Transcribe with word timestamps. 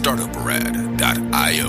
startuprad.io, 0.00 1.68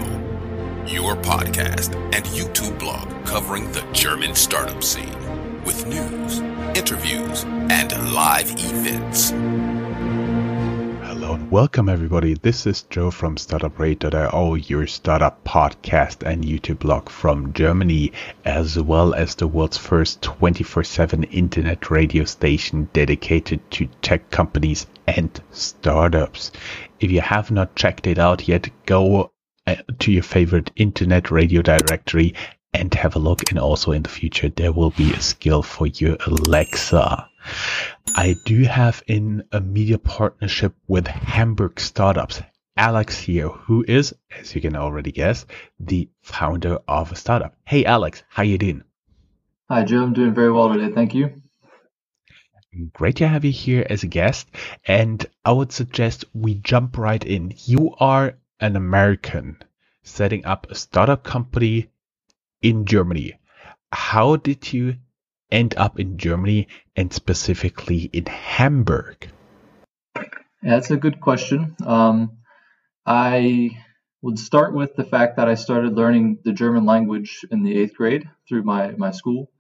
your 0.88 1.18
podcast 1.18 1.94
and 2.16 2.24
YouTube 2.28 2.80
blog 2.80 3.10
covering 3.26 3.70
the 3.74 3.86
German 3.92 4.34
startup 4.36 4.82
scene 4.82 5.18
with 5.66 5.86
news, 5.86 6.40
interviews, 6.74 7.44
and 7.44 7.92
live 8.14 8.50
events. 8.52 9.32
Hello 11.04 11.34
and 11.34 11.52
welcome 11.52 11.90
everybody. 11.90 12.36
This 12.36 12.66
is 12.66 12.84
Joe 12.84 13.12
from 13.12 13.36
StartupRad.io, 13.36 14.54
your 14.54 14.88
startup 14.88 15.44
podcast 15.44 16.26
and 16.26 16.46
YouTube 16.46 16.80
blog 16.80 17.10
from 17.10 17.52
Germany, 17.52 18.14
as 18.46 18.80
well 18.80 19.14
as 19.14 19.36
the 19.36 19.48
world's 19.48 19.76
first 19.76 20.22
24-7 20.22 21.28
internet 21.34 21.92
radio 21.92 22.24
station 22.24 22.88
dedicated 22.94 23.60
to 23.72 23.88
tech 24.02 24.30
companies 24.30 24.88
and 25.06 25.42
startups. 25.52 26.54
If 27.02 27.10
you 27.10 27.20
have 27.20 27.50
not 27.50 27.76
checked 27.76 28.06
it 28.06 28.20
out 28.20 28.48
yet, 28.48 28.70
go 28.86 29.32
uh, 29.66 29.76
to 30.00 30.12
your 30.12 30.22
favorite 30.22 30.72
internet 30.76 31.32
radio 31.32 31.64
directory 31.64 32.36
and 32.74 32.94
have 32.94 33.16
a 33.16 33.20
look. 33.20 33.50
And 33.50 33.58
also 33.58 33.92
in 33.92 34.04
the 34.04 34.10
future, 34.10 34.50
there 34.50 34.72
will 34.72 34.92
be 34.92 35.12
a 35.12 35.20
skill 35.20 35.64
for 35.64 35.88
your 35.88 36.18
Alexa. 36.28 37.28
I 38.16 38.36
do 38.46 38.62
have 38.64 39.04
in 39.08 39.44
a 39.52 39.60
media 39.60 39.98
partnership 39.98 40.76
with 40.88 41.08
Hamburg 41.08 41.80
Startups, 41.80 42.44
Alex 42.78 43.18
here, 43.18 43.50
who 43.50 43.84
is, 43.88 44.14
as 44.40 44.54
you 44.54 44.62
can 44.62 44.76
already 44.76 45.12
guess, 45.12 45.48
the 45.80 46.08
founder 46.22 46.78
of 46.88 47.12
a 47.12 47.16
startup. 47.16 47.56
Hey, 47.66 47.84
Alex, 47.84 48.24
how 48.30 48.44
you 48.44 48.60
doing? 48.60 48.84
Hi, 49.70 49.84
Joe. 49.84 50.04
I'm 50.04 50.14
doing 50.14 50.36
very 50.36 50.52
well 50.52 50.72
today. 50.72 50.94
Thank 50.94 51.16
you. 51.16 51.41
Great 52.94 53.18
to 53.18 53.28
have 53.28 53.44
you 53.44 53.52
here 53.52 53.86
as 53.90 54.04
a 54.04 54.08
guest. 54.08 54.48
And 54.88 55.26
I 55.44 55.52
would 55.52 55.72
suggest 55.72 56.26
we 56.34 56.56
jump 56.56 56.98
right 56.98 57.24
in. 57.24 57.54
You 57.66 57.96
are 58.00 58.36
an 58.60 58.76
American 58.76 59.62
setting 60.04 60.46
up 60.46 60.70
a 60.70 60.76
startup 60.76 61.24
company 61.24 61.90
in 62.62 62.86
Germany. 62.86 63.40
How 63.92 64.38
did 64.38 64.72
you 64.72 64.96
end 65.52 65.76
up 65.76 66.00
in 66.00 66.18
Germany 66.18 66.70
and 66.96 67.12
specifically 67.12 68.10
in 68.14 68.26
Hamburg? 68.26 69.28
That's 70.64 70.92
a 70.92 70.98
good 70.98 71.20
question. 71.20 71.76
Um, 71.86 72.38
I 73.06 73.72
would 74.22 74.40
start 74.40 74.74
with 74.74 74.96
the 74.96 75.04
fact 75.04 75.38
that 75.38 75.50
I 75.50 75.56
started 75.56 75.94
learning 75.94 76.40
the 76.46 76.54
German 76.54 76.86
language 76.86 77.44
in 77.52 77.64
the 77.64 77.78
eighth 77.78 77.96
grade 77.96 78.30
through 78.48 78.64
my, 78.64 78.92
my 78.92 79.12
school. 79.12 79.52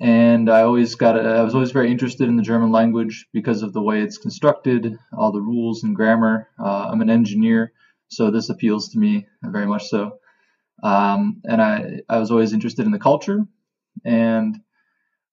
And 0.00 0.48
I 0.48 0.62
always 0.62 0.94
got 0.94 1.18
I 1.18 1.42
was 1.42 1.54
always 1.54 1.72
very 1.72 1.90
interested 1.90 2.26
in 2.26 2.36
the 2.36 2.42
German 2.42 2.72
language 2.72 3.26
because 3.34 3.62
of 3.62 3.74
the 3.74 3.82
way 3.82 4.00
it's 4.00 4.16
constructed, 4.16 4.98
all 5.16 5.30
the 5.30 5.42
rules 5.42 5.82
and 5.82 5.94
grammar. 5.94 6.48
Uh, 6.58 6.88
I'm 6.90 7.02
an 7.02 7.10
engineer, 7.10 7.72
so 8.08 8.30
this 8.30 8.48
appeals 8.48 8.88
to 8.90 8.98
me 8.98 9.26
very 9.42 9.66
much 9.66 9.88
so. 9.88 10.18
Um, 10.82 11.42
and 11.44 11.60
I, 11.60 12.00
I 12.08 12.18
was 12.18 12.30
always 12.30 12.54
interested 12.54 12.86
in 12.86 12.92
the 12.92 12.98
culture. 12.98 13.44
And 14.04 14.58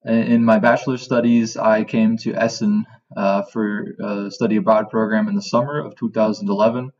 in 0.05 0.43
my 0.43 0.59
bachelor's 0.59 1.01
studies, 1.01 1.57
I 1.57 1.83
came 1.83 2.17
to 2.17 2.33
Essen 2.33 2.85
uh, 3.15 3.43
for 3.43 3.95
a 4.03 4.31
study 4.31 4.57
abroad 4.57 4.89
program 4.89 5.27
in 5.27 5.35
the 5.35 5.41
summer 5.41 5.79
of 5.79 5.95
2011, 5.95 6.91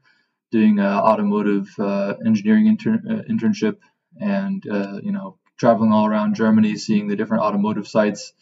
doing 0.51 0.79
an 0.79 0.85
automotive 0.85 1.69
uh, 1.79 2.15
engineering 2.25 2.67
inter- 2.67 3.01
uh, 3.09 3.21
internship 3.29 3.77
and, 4.19 4.65
uh, 4.69 4.99
you 5.03 5.11
know, 5.11 5.37
traveling 5.57 5.91
all 5.91 6.05
around 6.05 6.35
Germany, 6.35 6.75
seeing 6.75 7.07
the 7.07 7.15
different 7.15 7.43
automotive 7.43 7.87
sites, 7.87 8.33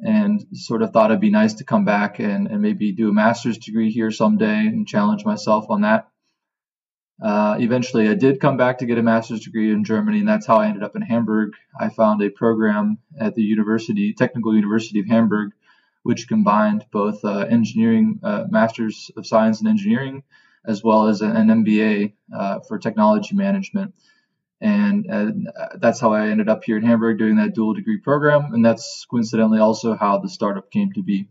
and 0.00 0.46
sort 0.52 0.82
of 0.82 0.92
thought 0.92 1.10
it'd 1.10 1.20
be 1.20 1.30
nice 1.30 1.54
to 1.54 1.64
come 1.64 1.84
back 1.84 2.20
and, 2.20 2.46
and 2.46 2.62
maybe 2.62 2.92
do 2.92 3.08
a 3.08 3.12
master's 3.12 3.58
degree 3.58 3.90
here 3.90 4.10
someday 4.10 4.66
and 4.66 4.86
challenge 4.86 5.24
myself 5.24 5.66
on 5.70 5.80
that. 5.80 6.08
Uh, 7.20 7.56
eventually, 7.58 8.08
I 8.08 8.14
did 8.14 8.40
come 8.40 8.56
back 8.56 8.78
to 8.78 8.86
get 8.86 8.98
a 8.98 9.02
master's 9.02 9.40
degree 9.40 9.72
in 9.72 9.82
Germany, 9.82 10.20
and 10.20 10.28
that's 10.28 10.46
how 10.46 10.58
I 10.58 10.68
ended 10.68 10.84
up 10.84 10.94
in 10.94 11.02
Hamburg. 11.02 11.50
I 11.78 11.88
found 11.88 12.22
a 12.22 12.30
program 12.30 12.98
at 13.18 13.34
the 13.34 13.42
University, 13.42 14.14
Technical 14.14 14.54
University 14.54 15.00
of 15.00 15.06
Hamburg, 15.06 15.50
which 16.04 16.28
combined 16.28 16.86
both 16.92 17.24
uh, 17.24 17.40
engineering, 17.50 18.20
uh, 18.22 18.44
Masters 18.48 19.10
of 19.16 19.26
Science 19.26 19.60
in 19.60 19.66
Engineering, 19.66 20.22
as 20.64 20.84
well 20.84 21.08
as 21.08 21.20
an, 21.20 21.48
MBA 21.48 22.12
uh, 22.32 22.60
for 22.60 22.78
technology 22.78 23.34
management. 23.34 23.94
And 24.60 25.08
uh, 25.10 25.30
that's 25.76 26.00
how 26.00 26.12
I 26.12 26.28
ended 26.28 26.48
up 26.48 26.64
here 26.64 26.76
in 26.76 26.82
Hamburg 26.82 27.18
doing 27.18 27.36
that 27.36 27.54
dual 27.54 27.74
degree 27.74 27.98
program, 27.98 28.52
and 28.52 28.64
that's 28.64 29.06
coincidentally 29.08 29.60
also 29.60 29.94
how 29.94 30.18
the 30.18 30.28
startup 30.28 30.70
came 30.70 30.92
to 30.94 31.02
be. 31.02 31.28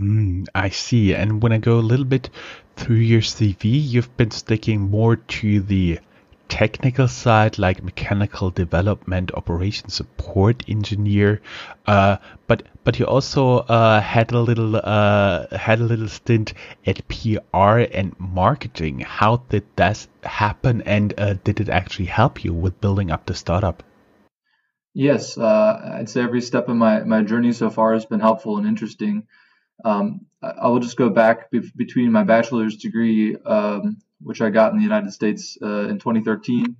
Mm, 0.00 0.46
I 0.54 0.70
see. 0.70 1.14
And 1.14 1.42
when 1.42 1.52
I 1.52 1.58
go 1.58 1.78
a 1.78 1.80
little 1.80 2.04
bit 2.04 2.30
through 2.76 2.96
your 2.96 3.20
CV, 3.20 3.64
you've 3.64 4.16
been 4.16 4.30
sticking 4.30 4.80
more 4.80 5.16
to 5.16 5.60
the 5.60 6.00
technical 6.52 7.08
side, 7.08 7.58
like 7.58 7.82
mechanical 7.82 8.50
development, 8.50 9.32
operation 9.32 9.88
support 9.88 10.62
engineer. 10.68 11.40
Uh, 11.86 12.18
but 12.46 12.64
but 12.84 12.98
you 12.98 13.06
also 13.06 13.60
uh, 13.60 14.02
had 14.02 14.32
a 14.32 14.38
little 14.38 14.76
uh, 14.76 15.46
had 15.56 15.80
a 15.80 15.84
little 15.84 16.08
stint 16.08 16.52
at 16.86 17.08
PR 17.08 17.78
and 17.98 18.14
marketing. 18.20 19.00
How 19.00 19.38
did 19.48 19.64
that 19.76 20.06
happen, 20.24 20.82
and 20.82 21.14
uh, 21.16 21.34
did 21.42 21.60
it 21.60 21.70
actually 21.70 22.10
help 22.20 22.44
you 22.44 22.52
with 22.52 22.82
building 22.82 23.10
up 23.10 23.24
the 23.24 23.34
startup? 23.34 23.82
Yes, 24.92 25.38
uh, 25.38 25.96
I'd 26.00 26.10
say 26.10 26.20
every 26.20 26.42
step 26.42 26.68
of 26.68 26.76
my, 26.76 27.02
my 27.02 27.22
journey 27.22 27.52
so 27.52 27.70
far 27.70 27.94
has 27.94 28.04
been 28.04 28.20
helpful 28.20 28.58
and 28.58 28.66
interesting. 28.66 29.26
Um, 29.86 30.26
I 30.42 30.68
will 30.68 30.80
just 30.80 30.98
go 30.98 31.08
back 31.08 31.50
be- 31.50 31.72
between 31.74 32.12
my 32.12 32.24
bachelor's 32.24 32.76
degree, 32.76 33.36
um, 33.36 33.96
which 34.22 34.40
I 34.40 34.50
got 34.50 34.72
in 34.72 34.78
the 34.78 34.84
United 34.84 35.12
States 35.12 35.58
uh, 35.62 35.88
in 35.88 35.98
2013, 35.98 36.76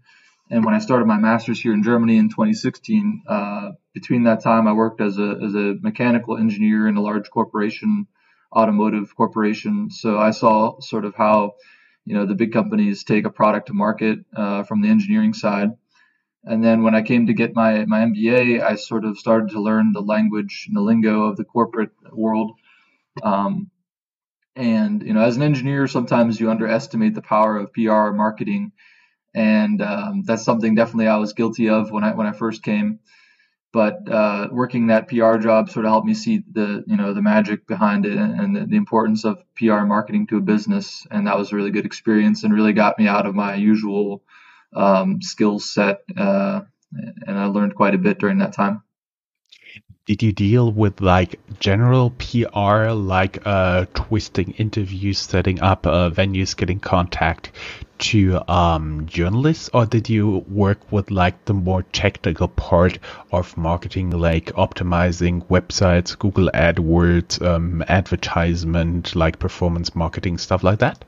and 0.50 0.64
when 0.64 0.74
I 0.74 0.78
started 0.78 1.06
my 1.06 1.18
master's 1.18 1.60
here 1.60 1.72
in 1.72 1.82
Germany 1.82 2.18
in 2.18 2.28
2016. 2.28 3.22
Uh, 3.26 3.70
between 3.94 4.24
that 4.24 4.42
time, 4.42 4.66
I 4.66 4.72
worked 4.72 5.00
as 5.00 5.18
a 5.18 5.38
as 5.44 5.54
a 5.54 5.76
mechanical 5.80 6.36
engineer 6.36 6.88
in 6.88 6.96
a 6.96 7.02
large 7.02 7.30
corporation, 7.30 8.06
automotive 8.54 9.14
corporation. 9.16 9.90
So 9.90 10.18
I 10.18 10.30
saw 10.30 10.80
sort 10.80 11.04
of 11.04 11.14
how 11.14 11.52
you 12.04 12.14
know 12.14 12.26
the 12.26 12.34
big 12.34 12.52
companies 12.52 13.04
take 13.04 13.26
a 13.26 13.30
product 13.30 13.68
to 13.68 13.74
market 13.74 14.18
uh, 14.36 14.62
from 14.64 14.82
the 14.82 14.88
engineering 14.88 15.34
side. 15.34 15.70
And 16.44 16.62
then 16.64 16.82
when 16.82 16.94
I 16.94 17.02
came 17.02 17.28
to 17.28 17.34
get 17.34 17.54
my, 17.54 17.84
my 17.84 18.00
MBA, 18.00 18.60
I 18.62 18.74
sort 18.74 19.04
of 19.04 19.16
started 19.16 19.50
to 19.50 19.60
learn 19.60 19.92
the 19.92 20.00
language 20.00 20.64
and 20.66 20.76
the 20.76 20.80
lingo 20.80 21.26
of 21.26 21.36
the 21.36 21.44
corporate 21.44 21.92
world 22.10 22.52
um, 23.22 23.70
and 24.54 25.02
you 25.02 25.14
know, 25.14 25.20
as 25.20 25.36
an 25.36 25.42
engineer, 25.42 25.86
sometimes 25.86 26.38
you 26.38 26.50
underestimate 26.50 27.14
the 27.14 27.22
power 27.22 27.56
of 27.56 27.72
PR 27.72 28.10
marketing, 28.10 28.72
and 29.34 29.80
um, 29.80 30.22
that's 30.24 30.44
something 30.44 30.74
definitely 30.74 31.08
I 31.08 31.16
was 31.16 31.32
guilty 31.32 31.68
of 31.68 31.90
when 31.90 32.04
I 32.04 32.14
when 32.14 32.26
I 32.26 32.32
first 32.32 32.62
came. 32.62 33.00
But 33.72 34.06
uh, 34.10 34.48
working 34.52 34.88
that 34.88 35.08
PR 35.08 35.38
job 35.38 35.70
sort 35.70 35.86
of 35.86 35.90
helped 35.92 36.06
me 36.06 36.12
see 36.12 36.42
the 36.52 36.84
you 36.86 36.96
know 36.96 37.14
the 37.14 37.22
magic 37.22 37.66
behind 37.66 38.04
it 38.04 38.18
and, 38.18 38.54
the, 38.54 38.66
the 38.66 38.76
importance 38.76 39.24
of 39.24 39.42
PR 39.56 39.84
marketing 39.84 40.26
to 40.28 40.36
a 40.36 40.42
business, 40.42 41.06
and 41.10 41.26
that 41.26 41.38
was 41.38 41.52
a 41.52 41.56
really 41.56 41.70
good 41.70 41.86
experience 41.86 42.44
and 42.44 42.52
really 42.52 42.74
got 42.74 42.98
me 42.98 43.08
out 43.08 43.26
of 43.26 43.34
my 43.34 43.54
usual 43.54 44.22
um, 44.76 45.22
skill 45.22 45.58
set, 45.58 46.02
uh, 46.16 46.60
and 47.26 47.38
I 47.38 47.46
learned 47.46 47.74
quite 47.74 47.94
a 47.94 47.98
bit 47.98 48.18
during 48.18 48.38
that 48.38 48.52
time 48.52 48.82
did 50.06 50.22
you 50.22 50.32
deal 50.32 50.72
with 50.72 51.00
like 51.00 51.38
general 51.60 52.10
PR, 52.10 52.90
like 52.90 53.38
uh, 53.46 53.86
twisting 53.94 54.50
interviews, 54.52 55.18
setting 55.18 55.60
up 55.60 55.86
uh, 55.86 56.10
venues, 56.10 56.56
getting 56.56 56.80
contact 56.80 57.52
to 57.98 58.42
um, 58.50 59.06
journalists, 59.06 59.70
or 59.72 59.86
did 59.86 60.08
you 60.08 60.44
work 60.48 60.90
with 60.90 61.12
like 61.12 61.44
the 61.44 61.54
more 61.54 61.82
technical 61.92 62.48
part 62.48 62.98
of 63.30 63.56
marketing, 63.56 64.10
like 64.10 64.46
optimizing 64.46 65.46
websites, 65.46 66.18
Google 66.18 66.50
AdWords, 66.52 67.40
um, 67.40 67.84
advertisement, 67.86 69.14
like 69.14 69.38
performance 69.38 69.94
marketing, 69.94 70.38
stuff 70.38 70.64
like 70.64 70.80
that? 70.80 71.04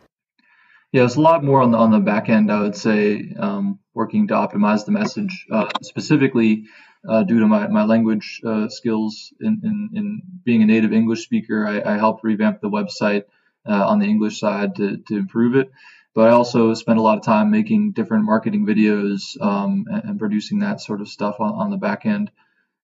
Yeah, 0.92 1.04
it's 1.04 1.16
a 1.16 1.20
lot 1.20 1.42
more 1.42 1.60
on 1.60 1.72
the 1.72 1.78
on 1.78 1.90
the 1.90 1.98
back 1.98 2.28
end, 2.28 2.52
I 2.52 2.60
would 2.60 2.76
say, 2.76 3.34
um, 3.40 3.80
working 3.92 4.28
to 4.28 4.34
optimize 4.34 4.84
the 4.84 4.92
message. 4.92 5.46
Uh, 5.50 5.68
specifically, 5.82 6.66
uh, 7.08 7.22
due 7.22 7.40
to 7.40 7.46
my, 7.46 7.66
my 7.68 7.84
language 7.84 8.40
uh, 8.44 8.68
skills 8.68 9.32
in, 9.40 9.60
in, 9.62 9.90
in, 9.94 10.22
being 10.44 10.62
a 10.62 10.66
native 10.66 10.92
English 10.92 11.22
speaker, 11.22 11.66
I, 11.66 11.94
I 11.94 11.96
helped 11.96 12.24
revamp 12.24 12.60
the 12.60 12.70
website 12.70 13.24
uh, 13.68 13.86
on 13.86 13.98
the 13.98 14.06
English 14.06 14.40
side 14.40 14.76
to, 14.76 14.98
to 15.08 15.16
improve 15.16 15.56
it. 15.56 15.70
But 16.14 16.28
I 16.28 16.32
also 16.32 16.74
spent 16.74 16.98
a 16.98 17.02
lot 17.02 17.18
of 17.18 17.24
time 17.24 17.50
making 17.50 17.92
different 17.92 18.24
marketing 18.24 18.66
videos 18.66 19.40
um, 19.40 19.86
and, 19.90 20.04
and, 20.04 20.18
producing 20.18 20.60
that 20.60 20.80
sort 20.80 21.00
of 21.00 21.08
stuff 21.08 21.40
on, 21.40 21.52
on, 21.54 21.70
the 21.70 21.76
back 21.76 22.06
end. 22.06 22.30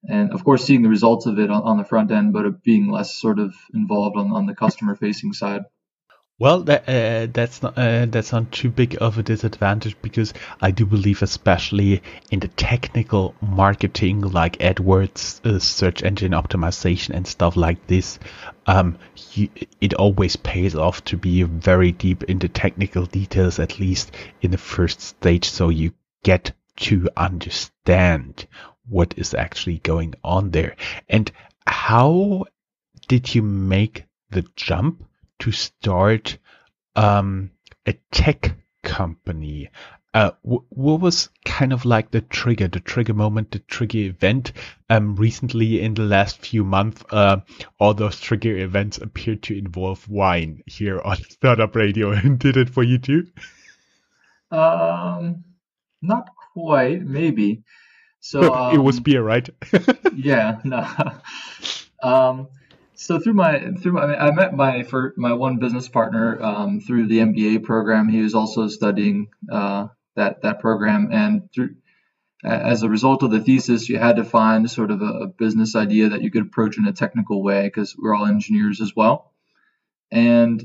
And 0.08 0.32
of 0.32 0.42
course, 0.42 0.64
seeing 0.64 0.82
the 0.82 0.88
results 0.88 1.26
of 1.26 1.38
it 1.38 1.48
on, 1.48 1.62
on 1.62 1.78
the 1.78 1.84
front 1.84 2.10
end, 2.10 2.32
but 2.32 2.62
being 2.64 2.90
less 2.90 3.14
sort 3.14 3.38
of 3.38 3.54
involved 3.72 4.16
on, 4.16 4.32
on 4.32 4.46
the 4.46 4.54
customer 4.54 4.96
facing 4.96 5.32
side. 5.32 5.62
Well, 6.40 6.62
that, 6.62 6.88
uh, 6.88 7.30
that's 7.30 7.62
not 7.62 7.76
uh, 7.76 8.06
that's 8.06 8.32
not 8.32 8.50
too 8.50 8.70
big 8.70 8.96
of 8.98 9.18
a 9.18 9.22
disadvantage 9.22 9.94
because 10.00 10.32
I 10.62 10.70
do 10.70 10.86
believe, 10.86 11.20
especially 11.20 12.02
in 12.30 12.40
the 12.40 12.48
technical 12.48 13.34
marketing 13.42 14.22
like 14.22 14.56
AdWords, 14.56 15.44
uh, 15.44 15.58
search 15.58 16.02
engine 16.02 16.32
optimization, 16.32 17.10
and 17.10 17.26
stuff 17.26 17.58
like 17.58 17.86
this, 17.88 18.18
um, 18.66 18.96
you, 19.34 19.50
it 19.82 19.92
always 19.92 20.36
pays 20.36 20.74
off 20.74 21.04
to 21.04 21.18
be 21.18 21.42
very 21.42 21.92
deep 21.92 22.22
into 22.22 22.48
technical 22.48 23.04
details, 23.04 23.58
at 23.58 23.78
least 23.78 24.12
in 24.40 24.50
the 24.50 24.56
first 24.56 25.02
stage, 25.02 25.44
so 25.44 25.68
you 25.68 25.92
get 26.22 26.52
to 26.76 27.06
understand 27.18 28.46
what 28.88 29.12
is 29.18 29.34
actually 29.34 29.76
going 29.80 30.14
on 30.24 30.52
there. 30.52 30.76
And 31.06 31.30
how 31.66 32.46
did 33.08 33.34
you 33.34 33.42
make 33.42 34.06
the 34.30 34.46
jump? 34.56 35.04
To 35.40 35.52
start 35.52 36.38
um, 36.96 37.50
a 37.86 37.94
tech 38.12 38.56
company. 38.82 39.70
Uh, 40.12 40.32
w- 40.42 40.64
what 40.70 41.00
was 41.00 41.28
kind 41.44 41.72
of 41.72 41.84
like 41.84 42.10
the 42.10 42.20
trigger, 42.20 42.66
the 42.66 42.80
trigger 42.80 43.14
moment, 43.14 43.52
the 43.52 43.60
trigger 43.60 43.98
event? 43.98 44.52
Um, 44.88 45.14
recently, 45.16 45.80
in 45.80 45.94
the 45.94 46.02
last 46.02 46.38
few 46.44 46.64
months, 46.64 47.04
uh, 47.10 47.38
all 47.78 47.94
those 47.94 48.20
trigger 48.20 48.56
events 48.56 48.98
appeared 48.98 49.42
to 49.44 49.56
involve 49.56 50.08
wine 50.08 50.62
here 50.66 51.00
on 51.00 51.16
Startup 51.28 51.74
Radio. 51.74 52.10
And 52.20 52.38
did 52.38 52.56
it 52.56 52.70
for 52.70 52.82
you 52.82 52.98
too? 52.98 53.28
Um, 54.50 55.44
not 56.02 56.28
quite, 56.54 57.02
maybe. 57.02 57.62
So 58.18 58.52
um, 58.52 58.74
it 58.74 58.78
was 58.78 58.96
um, 58.96 59.02
beer, 59.04 59.22
right? 59.22 59.48
yeah, 60.16 60.58
no. 60.64 60.86
um, 62.02 62.48
so 63.00 63.18
through 63.18 63.32
my 63.32 63.72
through 63.80 63.92
my, 63.92 64.14
I 64.14 64.30
met 64.30 64.52
my 64.54 64.82
for 64.82 65.14
my 65.16 65.32
one 65.32 65.56
business 65.56 65.88
partner 65.88 66.40
um, 66.42 66.80
through 66.80 67.08
the 67.08 67.20
MBA 67.20 67.64
program. 67.64 68.08
He 68.08 68.20
was 68.20 68.34
also 68.34 68.68
studying 68.68 69.28
uh, 69.50 69.86
that 70.16 70.42
that 70.42 70.60
program, 70.60 71.08
and 71.10 71.50
through 71.50 71.76
as 72.44 72.82
a 72.82 72.90
result 72.90 73.22
of 73.22 73.30
the 73.30 73.40
thesis, 73.40 73.88
you 73.88 73.98
had 73.98 74.16
to 74.16 74.24
find 74.24 74.70
sort 74.70 74.90
of 74.90 75.00
a, 75.00 75.04
a 75.04 75.26
business 75.28 75.76
idea 75.76 76.10
that 76.10 76.20
you 76.20 76.30
could 76.30 76.42
approach 76.42 76.76
in 76.76 76.86
a 76.86 76.92
technical 76.92 77.42
way 77.42 77.62
because 77.62 77.96
we're 77.96 78.14
all 78.14 78.26
engineers 78.26 78.82
as 78.82 78.92
well. 78.94 79.32
And 80.10 80.62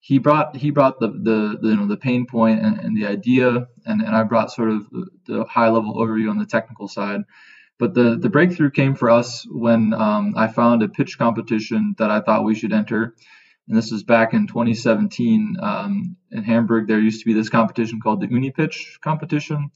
he 0.00 0.18
brought 0.18 0.56
he 0.56 0.70
brought 0.70 1.00
the 1.00 1.08
the, 1.08 1.58
the 1.60 1.68
you 1.68 1.76
know 1.76 1.86
the 1.86 1.98
pain 1.98 2.24
point 2.24 2.64
and, 2.64 2.80
and 2.80 2.96
the 2.96 3.06
idea, 3.06 3.68
and, 3.84 4.00
and 4.00 4.16
I 4.16 4.22
brought 4.22 4.52
sort 4.52 4.70
of 4.70 4.88
the, 4.88 5.06
the 5.26 5.44
high 5.44 5.68
level 5.68 5.96
overview 5.96 6.30
on 6.30 6.38
the 6.38 6.46
technical 6.46 6.88
side. 6.88 7.24
But 7.78 7.94
the, 7.94 8.16
the 8.16 8.30
breakthrough 8.30 8.70
came 8.70 8.94
for 8.94 9.10
us 9.10 9.46
when 9.50 9.92
um, 9.94 10.34
I 10.36 10.46
found 10.46 10.82
a 10.82 10.88
pitch 10.88 11.18
competition 11.18 11.94
that 11.98 12.10
I 12.10 12.20
thought 12.20 12.44
we 12.44 12.54
should 12.54 12.72
enter. 12.72 13.14
And 13.68 13.76
this 13.76 13.90
was 13.90 14.02
back 14.02 14.34
in 14.34 14.46
2017 14.46 15.56
um, 15.60 16.16
in 16.30 16.44
Hamburg. 16.44 16.86
There 16.86 17.00
used 17.00 17.20
to 17.20 17.26
be 17.26 17.32
this 17.32 17.48
competition 17.48 18.00
called 18.00 18.20
the 18.20 18.28
Uni 18.28 18.50
Pitch 18.50 18.98
competition. 19.02 19.70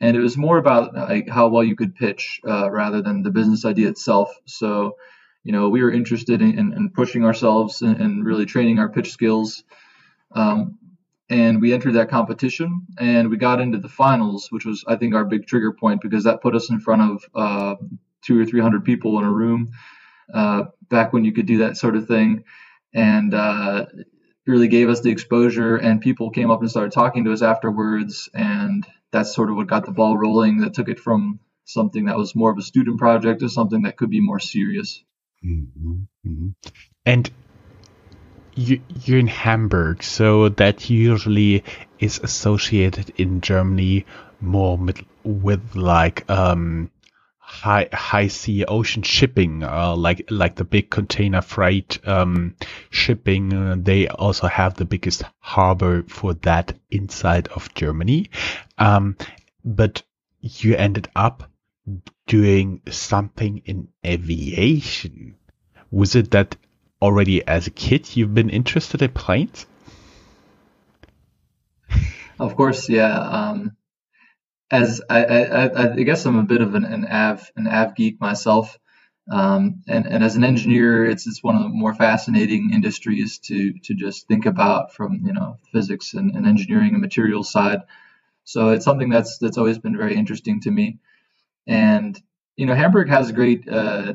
And 0.00 0.16
it 0.16 0.20
was 0.20 0.36
more 0.36 0.58
about 0.58 0.94
like, 0.94 1.28
how 1.28 1.48
well 1.48 1.64
you 1.64 1.76
could 1.76 1.94
pitch 1.94 2.40
uh, 2.46 2.70
rather 2.70 3.00
than 3.00 3.22
the 3.22 3.30
business 3.30 3.64
idea 3.64 3.88
itself. 3.88 4.30
So, 4.44 4.96
you 5.42 5.52
know, 5.52 5.68
we 5.70 5.82
were 5.82 5.90
interested 5.90 6.42
in, 6.42 6.58
in, 6.58 6.72
in 6.72 6.90
pushing 6.90 7.24
ourselves 7.24 7.80
and, 7.82 8.00
and, 8.00 8.24
really 8.24 8.44
training 8.44 8.78
our 8.78 8.88
pitch 8.88 9.12
skills. 9.12 9.64
Um, 10.32 10.78
and 11.30 11.60
we 11.60 11.72
entered 11.72 11.94
that 11.94 12.10
competition 12.10 12.86
and 12.98 13.30
we 13.30 13.36
got 13.36 13.60
into 13.60 13.78
the 13.78 13.88
finals, 13.88 14.48
which 14.50 14.64
was 14.64 14.84
I 14.86 14.96
think 14.96 15.14
our 15.14 15.24
big 15.24 15.46
trigger 15.46 15.72
point 15.72 16.02
because 16.02 16.24
that 16.24 16.42
put 16.42 16.54
us 16.54 16.70
in 16.70 16.80
front 16.80 17.02
of 17.02 17.24
uh, 17.34 17.74
two 18.22 18.40
or 18.40 18.44
three 18.44 18.60
hundred 18.60 18.84
people 18.84 19.18
in 19.18 19.24
a 19.24 19.30
room 19.30 19.72
uh, 20.32 20.64
back 20.88 21.12
when 21.12 21.24
you 21.24 21.32
could 21.32 21.46
do 21.46 21.58
that 21.58 21.76
sort 21.76 21.96
of 21.96 22.06
thing, 22.06 22.44
and 22.92 23.34
uh, 23.34 23.86
really 24.46 24.68
gave 24.68 24.88
us 24.88 25.00
the 25.00 25.10
exposure. 25.10 25.76
And 25.76 26.00
people 26.00 26.30
came 26.30 26.50
up 26.50 26.60
and 26.60 26.70
started 26.70 26.92
talking 26.92 27.24
to 27.24 27.32
us 27.32 27.42
afterwards, 27.42 28.28
and 28.34 28.86
that's 29.10 29.34
sort 29.34 29.50
of 29.50 29.56
what 29.56 29.66
got 29.66 29.86
the 29.86 29.92
ball 29.92 30.16
rolling. 30.18 30.58
That 30.58 30.74
took 30.74 30.88
it 30.88 31.00
from 31.00 31.40
something 31.64 32.06
that 32.06 32.18
was 32.18 32.34
more 32.34 32.50
of 32.50 32.58
a 32.58 32.62
student 32.62 32.98
project 32.98 33.40
to 33.40 33.48
something 33.48 33.82
that 33.82 33.96
could 33.96 34.10
be 34.10 34.20
more 34.20 34.40
serious. 34.40 35.02
Mm-hmm. 35.44 35.92
Mm-hmm. 36.26 36.48
And 37.06 37.30
you're 38.54 39.18
in 39.18 39.26
Hamburg, 39.26 40.02
so 40.02 40.48
that 40.50 40.88
usually 40.90 41.64
is 41.98 42.20
associated 42.22 43.12
in 43.16 43.40
Germany 43.40 44.06
more 44.40 44.76
with, 44.76 45.02
with 45.24 45.74
like 45.74 46.28
um, 46.30 46.90
high 47.38 47.88
high 47.92 48.28
sea 48.28 48.64
ocean 48.64 49.02
shipping, 49.02 49.62
uh, 49.62 49.94
like 49.96 50.26
like 50.30 50.56
the 50.56 50.64
big 50.64 50.90
container 50.90 51.42
freight 51.42 51.98
um, 52.06 52.54
shipping. 52.90 53.82
They 53.82 54.08
also 54.08 54.46
have 54.46 54.74
the 54.74 54.84
biggest 54.84 55.22
harbor 55.38 56.04
for 56.08 56.34
that 56.34 56.74
inside 56.90 57.48
of 57.48 57.72
Germany. 57.74 58.30
Um, 58.78 59.16
but 59.64 60.02
you 60.40 60.76
ended 60.76 61.08
up 61.14 61.50
doing 62.26 62.80
something 62.90 63.62
in 63.64 63.88
aviation. 64.04 65.36
Was 65.90 66.16
it 66.16 66.30
that 66.32 66.56
already 67.00 67.46
as 67.46 67.66
a 67.66 67.70
kid 67.70 68.16
you've 68.16 68.34
been 68.34 68.50
interested 68.50 69.02
in 69.02 69.10
planes? 69.10 69.66
Of 72.38 72.56
course, 72.56 72.88
yeah. 72.88 73.16
Um, 73.18 73.76
as 74.70 75.02
I, 75.08 75.24
I, 75.24 75.92
I, 75.92 76.02
guess 76.02 76.24
I'm 76.26 76.38
a 76.38 76.42
bit 76.42 76.60
of 76.60 76.74
an, 76.74 76.84
an 76.84 77.06
av 77.06 77.48
an 77.56 77.68
av 77.68 77.94
geek 77.94 78.20
myself, 78.20 78.76
um, 79.30 79.82
and 79.86 80.06
and 80.06 80.24
as 80.24 80.36
an 80.36 80.44
engineer, 80.44 81.04
it's 81.04 81.26
it's 81.26 81.42
one 81.42 81.54
of 81.54 81.62
the 81.62 81.68
more 81.68 81.94
fascinating 81.94 82.70
industries 82.72 83.38
to 83.40 83.74
to 83.84 83.94
just 83.94 84.26
think 84.26 84.46
about 84.46 84.92
from 84.92 85.22
you 85.24 85.32
know 85.32 85.58
physics 85.72 86.14
and, 86.14 86.34
and 86.34 86.46
engineering 86.46 86.92
and 86.92 87.00
materials 87.00 87.52
side. 87.52 87.82
So 88.44 88.70
it's 88.70 88.84
something 88.84 89.10
that's 89.10 89.38
that's 89.38 89.58
always 89.58 89.78
been 89.78 89.96
very 89.96 90.16
interesting 90.16 90.60
to 90.62 90.70
me, 90.70 90.98
and 91.66 92.20
you 92.56 92.66
know 92.66 92.74
Hamburg 92.74 93.08
has 93.10 93.30
a 93.30 93.32
great 93.32 93.68
uh, 93.68 94.14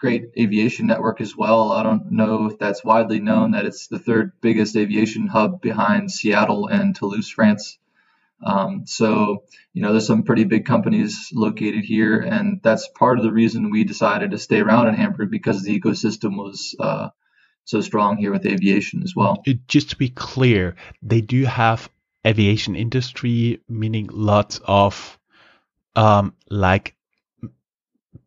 great 0.00 0.30
aviation 0.38 0.86
network 0.86 1.20
as 1.20 1.36
well. 1.36 1.72
I 1.72 1.82
don't 1.82 2.10
know 2.10 2.46
if 2.46 2.58
that's 2.58 2.82
widely 2.82 3.20
known 3.20 3.50
that 3.50 3.66
it's 3.66 3.86
the 3.86 3.98
third 3.98 4.32
biggest 4.40 4.74
aviation 4.74 5.26
hub 5.26 5.60
behind 5.60 6.10
Seattle 6.10 6.66
and 6.68 6.96
Toulouse, 6.96 7.28
France. 7.28 7.78
Um, 8.42 8.86
so, 8.86 9.44
you 9.74 9.82
know, 9.82 9.92
there's 9.92 10.06
some 10.06 10.22
pretty 10.22 10.44
big 10.44 10.64
companies 10.64 11.30
located 11.34 11.84
here, 11.84 12.18
and 12.18 12.60
that's 12.62 12.88
part 12.88 13.18
of 13.18 13.24
the 13.24 13.32
reason 13.32 13.70
we 13.70 13.84
decided 13.84 14.30
to 14.30 14.38
stay 14.38 14.60
around 14.60 14.88
in 14.88 14.94
Hamburg 14.94 15.30
because 15.30 15.62
the 15.62 15.78
ecosystem 15.78 16.38
was 16.38 16.74
uh, 16.80 17.10
so 17.64 17.82
strong 17.82 18.16
here 18.16 18.32
with 18.32 18.46
aviation 18.46 19.02
as 19.02 19.14
well. 19.14 19.42
Just 19.68 19.90
to 19.90 19.96
be 19.96 20.08
clear, 20.08 20.76
they 21.02 21.20
do 21.20 21.44
have 21.44 21.90
aviation 22.26 22.74
industry, 22.74 23.60
meaning 23.68 24.08
lots 24.10 24.60
of 24.64 25.18
um, 25.94 26.34
like 26.48 26.96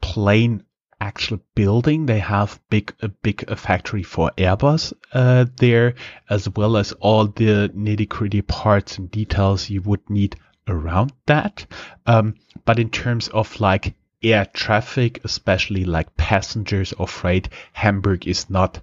plane 0.02 0.64
actual 1.03 1.41
building. 1.53 2.05
They 2.05 2.19
have 2.19 2.59
big 2.69 2.94
a 3.01 3.09
big 3.09 3.44
a 3.50 3.57
factory 3.57 4.03
for 4.03 4.31
Airbus 4.38 4.93
uh, 5.12 5.45
there, 5.57 5.95
as 6.29 6.48
well 6.50 6.77
as 6.77 6.93
all 6.93 7.27
the 7.27 7.69
nitty 7.75 8.07
gritty 8.07 8.41
parts 8.41 8.98
and 8.98 9.12
details 9.12 9.69
you 9.69 9.81
would 9.81 10.10
need 10.10 10.38
around 10.67 11.12
that. 11.25 11.65
Um, 12.05 12.36
but 12.63 12.79
in 12.79 12.89
terms 12.89 13.27
of 13.27 13.60
like 13.60 13.95
air 14.24 14.45
traffic, 14.45 15.19
especially 15.25 15.83
like 15.83 16.15
passengers 16.15 16.93
or 16.93 17.07
freight, 17.07 17.50
Hamburg 17.74 18.25
is 18.25 18.50
not 18.50 18.79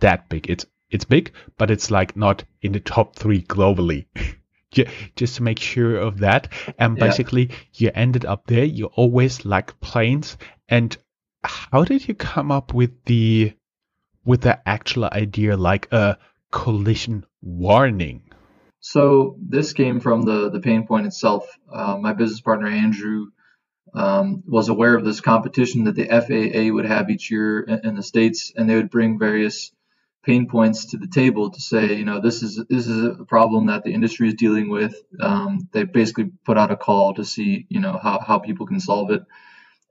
that 0.00 0.30
big. 0.30 0.48
It's 0.48 0.64
it's 0.90 1.04
big, 1.04 1.32
but 1.58 1.70
it's 1.70 1.90
like 1.90 2.16
not 2.16 2.44
in 2.62 2.72
the 2.72 2.80
top 2.80 3.16
three 3.16 3.42
globally. 3.42 4.06
just 5.16 5.36
to 5.36 5.42
make 5.42 5.58
sure 5.58 5.96
of 5.96 6.20
that. 6.20 6.48
And 6.78 6.96
basically, 6.96 7.48
yeah. 7.48 7.56
you 7.74 7.90
ended 7.94 8.24
up 8.24 8.46
there. 8.46 8.64
You 8.64 8.86
always 8.86 9.44
like 9.44 9.78
planes, 9.80 10.38
and 10.66 10.96
how 11.44 11.84
did 11.84 12.06
you 12.06 12.14
come 12.14 12.50
up 12.50 12.74
with 12.74 13.04
the 13.04 13.52
with 14.24 14.42
the 14.42 14.66
actual 14.68 15.04
idea 15.06 15.56
like 15.56 15.90
a 15.92 16.18
collision 16.50 17.24
warning? 17.40 18.22
So 18.80 19.36
this 19.40 19.72
came 19.72 20.00
from 20.00 20.22
the 20.22 20.50
the 20.50 20.60
pain 20.60 20.86
point 20.86 21.06
itself. 21.06 21.46
Uh, 21.72 21.96
my 21.98 22.12
business 22.12 22.40
partner 22.40 22.66
Andrew 22.66 23.26
um, 23.94 24.42
was 24.46 24.68
aware 24.68 24.94
of 24.96 25.04
this 25.04 25.20
competition 25.20 25.84
that 25.84 25.94
the 25.94 26.06
FAA 26.06 26.72
would 26.72 26.86
have 26.86 27.10
each 27.10 27.30
year 27.30 27.60
in, 27.60 27.86
in, 27.86 27.94
the 27.94 28.02
states, 28.02 28.52
and 28.56 28.68
they 28.68 28.74
would 28.74 28.90
bring 28.90 29.18
various 29.18 29.70
pain 30.24 30.48
points 30.48 30.86
to 30.86 30.96
the 30.96 31.08
table 31.08 31.50
to 31.50 31.60
say, 31.60 31.94
you 31.94 32.04
know, 32.04 32.20
this 32.20 32.42
is 32.42 32.56
this 32.68 32.86
is 32.86 33.04
a 33.04 33.24
problem 33.24 33.66
that 33.66 33.84
the 33.84 33.92
industry 33.92 34.28
is 34.28 34.34
dealing 34.34 34.70
with. 34.70 34.94
Um, 35.20 35.68
they 35.72 35.84
basically 35.84 36.30
put 36.44 36.58
out 36.58 36.70
a 36.70 36.76
call 36.76 37.14
to 37.14 37.24
see, 37.24 37.66
you 37.68 37.80
know, 37.80 37.98
how 38.02 38.20
how 38.20 38.38
people 38.38 38.66
can 38.66 38.80
solve 38.80 39.10
it. 39.10 39.22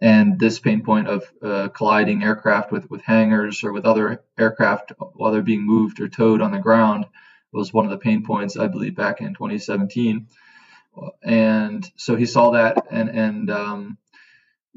And 0.01 0.39
this 0.39 0.60
pain 0.60 0.84
point 0.84 1.08
of 1.08 1.24
uh, 1.43 1.70
colliding 1.70 2.24
aircraft 2.24 2.72
with, 2.72 2.89
with 2.89 3.01
hangars 3.03 3.63
or 3.63 3.72
with 3.72 3.86
other 3.86 4.24
aircraft 4.38 4.93
while 4.98 5.31
they're 5.31 5.43
being 5.43 5.65
moved 5.65 6.00
or 6.01 6.10
towed 6.10 6.41
on 6.41 6.51
the 6.51 6.60
ground 6.60 7.05
was 7.53 7.72
one 7.72 7.86
of 7.86 7.91
the 7.91 7.98
pain 7.98 8.24
points, 8.24 8.58
I 8.58 8.67
believe, 8.67 8.96
back 8.96 9.22
in 9.22 9.34
2017. 9.36 10.27
And 11.24 11.89
so 11.96 12.15
he 12.15 12.25
saw 12.25 12.51
that, 12.51 12.88
and 12.89 13.10
and 13.10 13.50
um, 13.50 13.98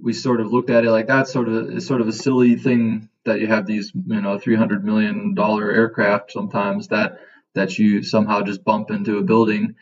we 0.01 0.13
sort 0.13 0.41
of 0.41 0.53
looked 0.53 0.71
at 0.71 0.85
it 0.85 0.91
like 0.91 1.07
that's 1.07 1.33
sort 1.33 1.49
of 1.49 1.71
is 1.71 1.87
sort 1.87 2.01
of 2.01 2.09
a 2.09 2.13
silly 2.13 2.57
thing 2.57 3.09
that 3.25 3.41
you 3.41 3.47
have 3.47 3.67
these 3.67 3.93
you 3.95 4.21
know 4.21 4.39
300 4.39 4.85
million 4.85 5.35
dollar 5.35 5.71
aircraft 5.71 6.33
sometimes 6.33 6.89
that 6.89 7.21
that 7.55 7.79
you 7.79 8.03
somehow 8.03 8.43
just 8.43 8.65
bump 8.65 8.91
into 8.91 9.19
a 9.19 9.23
building 9.23 9.77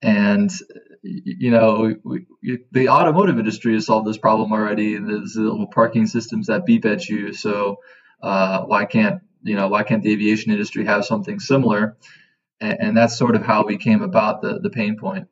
and 0.00 0.50
you 1.02 1.50
know 1.50 1.94
we, 2.04 2.26
we, 2.42 2.58
the 2.72 2.88
automotive 2.88 3.38
industry 3.38 3.74
has 3.74 3.86
solved 3.86 4.06
this 4.06 4.18
problem 4.18 4.52
already 4.52 4.96
there's 4.96 5.36
little 5.36 5.66
parking 5.66 6.06
systems 6.06 6.46
that 6.46 6.66
beep 6.66 6.84
at 6.84 7.08
you. 7.08 7.32
So 7.32 7.78
uh, 8.22 8.62
why 8.62 8.84
can't 8.84 9.20
you 9.42 9.56
know 9.56 9.68
why 9.68 9.82
can't 9.82 10.02
the 10.02 10.12
aviation 10.12 10.52
industry 10.52 10.84
have 10.84 11.04
something 11.04 11.40
similar? 11.40 11.96
And, 12.60 12.76
and 12.80 12.96
that's 12.96 13.16
sort 13.16 13.36
of 13.36 13.42
how 13.42 13.64
we 13.64 13.76
came 13.76 14.02
about 14.02 14.42
the, 14.42 14.58
the 14.60 14.70
pain 14.70 14.96
point. 14.98 15.28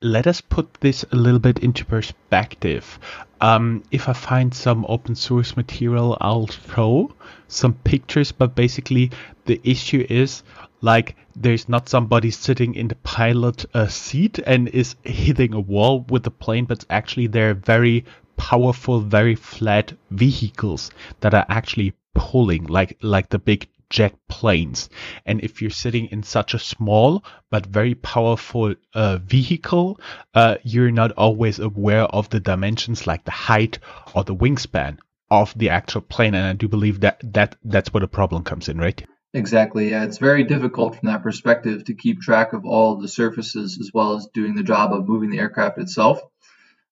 Let 0.00 0.28
us 0.28 0.40
put 0.40 0.72
this 0.74 1.04
a 1.10 1.16
little 1.16 1.40
bit 1.40 1.58
into 1.58 1.84
perspective. 1.84 2.98
Um, 3.40 3.82
if 3.90 4.08
I 4.08 4.12
find 4.12 4.54
some 4.54 4.86
open 4.88 5.16
source 5.16 5.56
material, 5.56 6.16
I'll 6.20 6.46
show 6.46 7.12
some 7.48 7.74
pictures, 7.74 8.30
but 8.30 8.54
basically 8.54 9.10
the 9.46 9.60
issue 9.64 10.06
is 10.08 10.44
like 10.84 11.16
there's 11.34 11.66
not 11.66 11.88
somebody 11.88 12.30
sitting 12.30 12.74
in 12.74 12.88
the 12.88 12.94
pilot 12.96 13.64
uh, 13.72 13.86
seat 13.86 14.38
and 14.38 14.68
is 14.68 14.96
hitting 15.02 15.54
a 15.54 15.60
wall 15.60 16.04
with 16.10 16.24
the 16.24 16.30
plane, 16.30 16.66
but 16.66 16.84
actually 16.90 17.26
they're 17.26 17.54
very 17.54 18.04
powerful, 18.36 19.00
very 19.00 19.34
flat 19.34 19.94
vehicles 20.10 20.90
that 21.20 21.32
are 21.32 21.46
actually 21.48 21.94
pulling, 22.14 22.64
like 22.64 22.98
like 23.00 23.30
the 23.30 23.38
big 23.38 23.66
jet 23.88 24.14
planes. 24.28 24.90
And 25.24 25.40
if 25.40 25.62
you're 25.62 25.70
sitting 25.70 26.06
in 26.06 26.22
such 26.22 26.52
a 26.52 26.58
small 26.58 27.24
but 27.50 27.64
very 27.64 27.94
powerful 27.94 28.74
uh, 28.92 29.16
vehicle, 29.18 29.98
uh, 30.34 30.56
you're 30.64 30.90
not 30.90 31.12
always 31.12 31.60
aware 31.60 32.02
of 32.02 32.28
the 32.28 32.40
dimensions 32.40 33.06
like 33.06 33.24
the 33.24 33.30
height 33.30 33.78
or 34.14 34.22
the 34.24 34.36
wingspan 34.36 34.98
of 35.30 35.56
the 35.56 35.70
actual 35.70 36.02
plane. 36.02 36.34
And 36.34 36.46
I 36.46 36.52
do 36.52 36.68
believe 36.68 37.00
that, 37.00 37.20
that 37.32 37.56
that's 37.64 37.92
where 37.94 38.02
the 38.02 38.08
problem 38.08 38.44
comes 38.44 38.68
in, 38.68 38.78
right? 38.78 39.02
Exactly. 39.34 39.90
Yeah, 39.90 40.04
it's 40.04 40.18
very 40.18 40.44
difficult 40.44 40.96
from 40.96 41.08
that 41.08 41.22
perspective 41.22 41.84
to 41.86 41.94
keep 41.94 42.20
track 42.20 42.52
of 42.52 42.64
all 42.64 42.96
the 42.96 43.08
surfaces 43.08 43.78
as 43.80 43.90
well 43.92 44.14
as 44.16 44.28
doing 44.32 44.54
the 44.54 44.62
job 44.62 44.92
of 44.92 45.08
moving 45.08 45.30
the 45.30 45.40
aircraft 45.40 45.78
itself. 45.78 46.20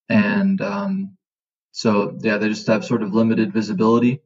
And 0.08 0.60
um, 0.62 1.16
so, 1.72 2.18
yeah, 2.22 2.38
they 2.38 2.48
just 2.48 2.66
have 2.68 2.84
sort 2.84 3.02
of 3.02 3.14
limited 3.14 3.52
visibility. 3.52 4.22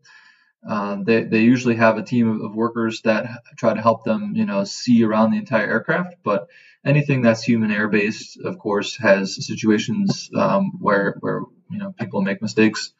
Uh, 0.69 0.99
they, 1.05 1.25
they 1.25 1.43
usually 1.43 1.77
have 1.77 1.99
a 1.99 2.03
team 2.05 2.29
of, 2.29 2.43
of, 2.43 2.55
workers 2.57 3.03
that 3.03 3.27
try 3.59 3.75
to 3.75 3.83
help 3.83 4.05
them, 4.05 4.33
you 4.37 4.47
know, 4.47 4.65
see 4.65 5.05
around 5.05 5.33
the 5.33 5.39
entire 5.39 5.67
aircraft. 5.67 6.17
But 6.25 6.49
anything 6.85 7.23
that's 7.23 7.43
human 7.45 7.71
air 7.73 7.89
based, 7.89 8.39
of 8.45 8.59
course, 8.59 8.97
has 8.99 9.47
situations 9.47 10.31
um, 10.37 10.73
where 10.81 11.17
where 11.21 11.43
you 11.71 11.79
know 11.79 11.93
people 11.99 12.23
make 12.23 12.43
mistakes. 12.43 12.93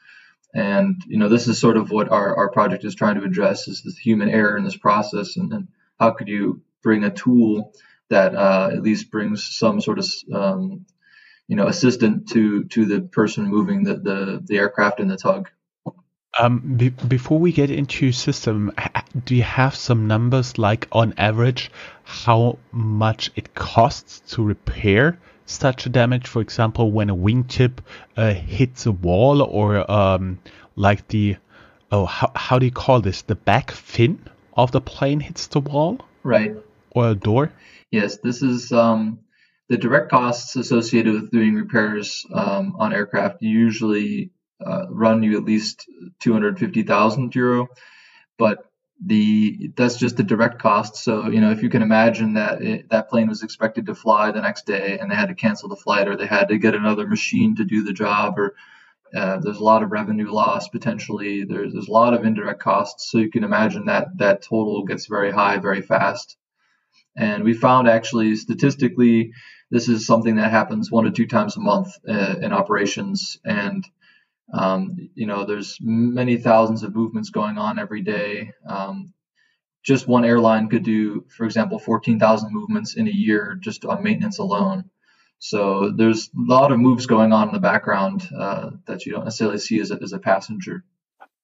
And 0.57 1.03
you 1.07 1.19
know, 1.19 1.29
this 1.29 1.49
is 1.49 1.61
sort 1.61 1.77
of 1.77 1.91
what 1.91 2.09
our, 2.09 2.35
our 2.35 2.49
project 2.51 2.83
is 2.87 2.95
trying 2.95 3.17
to 3.17 3.25
address: 3.25 3.69
is 3.69 3.83
this 3.83 3.99
human 3.99 4.31
error 4.31 4.57
in 4.57 4.65
this 4.65 4.77
process, 4.77 5.37
and, 5.37 5.53
and 5.53 5.69
how 6.01 6.13
could 6.13 6.29
you 6.29 6.63
bring 6.83 7.05
a 7.05 7.11
tool 7.11 7.75
that 8.09 8.35
uh, 8.35 8.71
at 8.73 8.81
least 8.81 9.11
brings 9.11 9.47
some 9.47 9.83
sort 9.83 9.99
of 9.99 10.07
um, 10.33 10.87
you 11.47 11.57
know 11.57 11.67
assistant 11.67 12.31
to 12.31 12.65
to 12.65 12.87
the 12.87 13.03
person 13.03 13.45
moving 13.49 13.85
the, 13.85 13.97
the 13.97 14.43
the 14.47 14.57
aircraft 14.57 14.99
in 14.99 15.09
the 15.09 15.19
tug. 15.19 15.51
Um, 16.39 16.77
be- 16.79 16.89
before 16.89 17.39
we 17.39 17.53
get 17.53 17.71
into 17.71 18.11
system, 18.13 18.73
do 19.27 19.35
you 19.35 19.43
have 19.43 19.75
some 19.75 20.07
numbers 20.07 20.57
like 20.57 20.89
on 20.91 21.13
average 21.19 21.71
how 22.05 22.59
much 22.73 23.31
it 23.37 23.55
costs 23.55 24.21
to 24.35 24.43
repair 24.43 25.19
such 25.47 25.87
a 25.87 25.89
damage? 25.89 26.27
For 26.27 26.43
example, 26.43 26.91
when 26.93 27.11
a 27.11 27.17
wingtip 27.17 27.79
uh, 28.17 28.35
hits 28.35 28.87
a 28.87 28.93
wall 28.93 29.43
or 29.43 29.91
um, 29.91 30.39
like 30.75 31.09
the 31.09 31.37
oh 31.91 32.05
how 32.05 32.31
how 32.35 32.59
do 32.59 32.67
you 32.67 32.73
call 32.73 33.01
this 33.01 33.23
the 33.23 33.35
back 33.35 33.71
fin 33.71 34.19
of 34.55 34.73
the 34.73 34.81
plane 34.81 35.21
hits 35.21 35.47
the 35.47 35.61
wall? 35.61 36.01
Right. 36.23 36.55
Or 36.91 37.11
a 37.11 37.15
door? 37.15 37.53
Yes, 37.91 38.19
this 38.19 38.43
is 38.43 38.73
um, 38.73 39.21
the 39.69 39.77
direct 39.77 40.11
costs 40.11 40.57
associated 40.57 41.15
with 41.15 41.31
doing 41.31 41.55
repairs 41.55 42.25
um, 42.33 42.77
on 42.79 42.93
aircraft 42.93 43.43
usually 43.43 44.31
uh, 44.65 44.87
run 44.91 45.23
you 45.23 45.37
at 45.37 45.45
least 45.45 45.87
250,000 46.21 47.35
euro, 47.35 47.69
but 48.39 48.65
the 49.05 49.71
that's 49.77 49.97
just 49.97 50.17
the 50.17 50.23
direct 50.23 50.59
cost. 50.59 50.97
So 50.97 51.29
you 51.29 51.41
know 51.41 51.51
if 51.51 51.63
you 51.63 51.69
can 51.69 51.83
imagine 51.83 52.35
that 52.35 52.63
it, 52.63 52.89
that 52.91 53.09
plane 53.09 53.29
was 53.29 53.43
expected 53.43 53.87
to 53.87 53.95
fly 53.95 54.31
the 54.31 54.41
next 54.41 54.67
day 54.67 54.99
and 54.99 55.11
they 55.11 55.15
had 55.15 55.29
to 55.29 55.35
cancel 55.35 55.69
the 55.69 55.77
flight 55.77 56.09
or 56.09 56.17
they 56.17 56.27
had 56.27 56.49
to 56.49 56.59
get 56.59 56.75
another 56.75 57.07
machine 57.07 57.57
to 57.57 57.65
do 57.65 57.83
the 57.83 57.93
job 57.93 58.39
or 58.39 58.55
uh, 59.15 59.39
there's 59.39 59.59
a 59.59 59.65
lot 59.65 59.83
of 59.83 59.93
revenue 59.93 60.31
loss 60.33 60.69
potentially. 60.69 61.45
There's 61.45 61.73
there's 61.73 61.89
a 61.89 61.93
lot 61.93 62.15
of 62.15 62.25
indirect 62.25 62.61
costs. 62.61 63.11
So 63.11 63.19
you 63.19 63.31
can 63.31 63.45
imagine 63.45 63.87
that 63.87 64.09
that 64.17 64.43
total 64.43 64.85
gets 64.85 65.07
very 65.07 65.31
high 65.31 65.59
very 65.59 65.83
fast. 65.83 66.37
And 67.17 67.45
we 67.45 67.55
found 67.55 67.89
actually 67.89 68.37
statistically 68.37 69.33
this 69.71 69.89
is 69.89 70.07
something 70.07 70.37
that 70.37 70.51
happens 70.51 70.91
one 70.91 71.05
to 71.05 71.11
two 71.11 71.27
times 71.27 71.57
a 71.57 71.61
month 71.61 71.89
uh, 72.09 72.37
in 72.41 72.53
operations 72.53 73.39
and 73.45 73.85
um, 74.53 75.11
you 75.15 75.27
know, 75.27 75.45
there's 75.45 75.79
many 75.81 76.37
thousands 76.37 76.83
of 76.83 76.95
movements 76.95 77.31
going 77.31 77.59
on 77.59 77.79
every 77.79 78.03
day. 78.03 78.53
Um, 78.69 79.13
just 79.85 80.09
one 80.09 80.25
airline 80.25 80.69
could 80.69 80.83
do, 80.83 81.25
for 81.37 81.45
example, 81.45 81.79
14,000 81.79 82.53
movements 82.53 82.97
in 82.97 83.07
a 83.07 83.13
year 83.13 83.57
just 83.61 83.85
on 83.85 84.03
maintenance 84.03 84.39
alone. 84.39 84.91
So 85.39 85.93
there's 85.95 86.29
a 86.29 86.53
lot 86.53 86.73
of 86.73 86.79
moves 86.79 87.07
going 87.07 87.33
on 87.33 87.49
in 87.49 87.55
the 87.55 87.61
background 87.61 88.29
uh, 88.37 88.71
that 88.87 89.05
you 89.05 89.13
don't 89.13 89.25
necessarily 89.25 89.59
see 89.59 89.81
as 89.81 89.91
a, 89.91 89.99
as 90.03 90.13
a 90.13 90.19
passenger. 90.19 90.85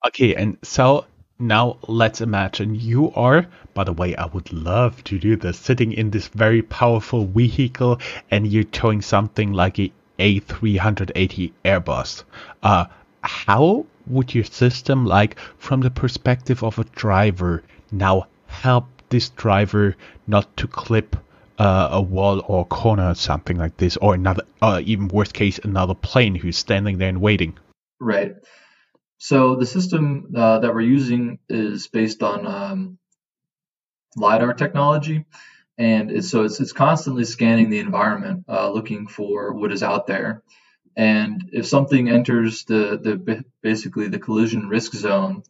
Okay, 0.06 0.34
and 0.34 0.58
so 0.62 1.04
now 1.38 1.78
let's 1.86 2.20
imagine 2.20 2.74
you 2.74 3.12
are, 3.14 3.46
by 3.74 3.84
the 3.84 3.92
way, 3.92 4.16
I 4.16 4.26
would 4.26 4.52
love 4.52 5.04
to 5.04 5.18
do 5.18 5.36
this, 5.36 5.58
sitting 5.58 5.92
in 5.92 6.10
this 6.10 6.28
very 6.28 6.62
powerful 6.62 7.26
vehicle 7.26 8.00
and 8.30 8.46
you're 8.46 8.64
towing 8.64 9.02
something 9.02 9.52
like 9.52 9.78
a 9.78 9.92
a380 10.22 11.52
Airbus. 11.64 12.22
Uh, 12.62 12.86
how 13.22 13.86
would 14.06 14.34
your 14.34 14.44
system, 14.44 15.04
like 15.04 15.38
from 15.58 15.80
the 15.80 15.90
perspective 15.90 16.62
of 16.62 16.78
a 16.78 16.84
driver, 16.84 17.62
now 17.90 18.26
help 18.46 18.86
this 19.08 19.30
driver 19.30 19.96
not 20.26 20.56
to 20.56 20.68
clip 20.68 21.16
uh, 21.58 21.88
a 21.92 22.00
wall 22.00 22.42
or 22.46 22.62
a 22.62 22.64
corner 22.64 23.10
or 23.10 23.14
something 23.14 23.56
like 23.56 23.76
this, 23.76 23.96
or 23.96 24.14
another, 24.14 24.44
uh, 24.60 24.80
even 24.84 25.08
worst 25.08 25.34
case, 25.34 25.58
another 25.58 25.94
plane 25.94 26.34
who's 26.34 26.56
standing 26.56 26.98
there 26.98 27.08
and 27.08 27.20
waiting? 27.20 27.58
Right. 28.00 28.34
So 29.18 29.56
the 29.56 29.66
system 29.66 30.32
uh, 30.36 30.60
that 30.60 30.74
we're 30.74 30.80
using 30.80 31.38
is 31.48 31.88
based 31.88 32.22
on 32.22 32.46
um, 32.46 32.98
lidar 34.16 34.54
technology 34.54 35.24
and 35.82 36.24
so 36.24 36.44
it's, 36.44 36.60
it's 36.60 36.72
constantly 36.72 37.24
scanning 37.24 37.68
the 37.68 37.80
environment, 37.80 38.44
uh, 38.48 38.70
looking 38.70 39.08
for 39.08 39.52
what 39.52 39.72
is 39.72 39.82
out 39.82 40.06
there. 40.06 40.44
And 40.94 41.50
if 41.52 41.66
something 41.66 42.08
enters 42.08 42.64
the, 42.64 43.00
the 43.02 43.44
basically 43.62 44.06
the 44.06 44.20
collision 44.20 44.68
risk 44.68 44.92
zone, 44.92 45.42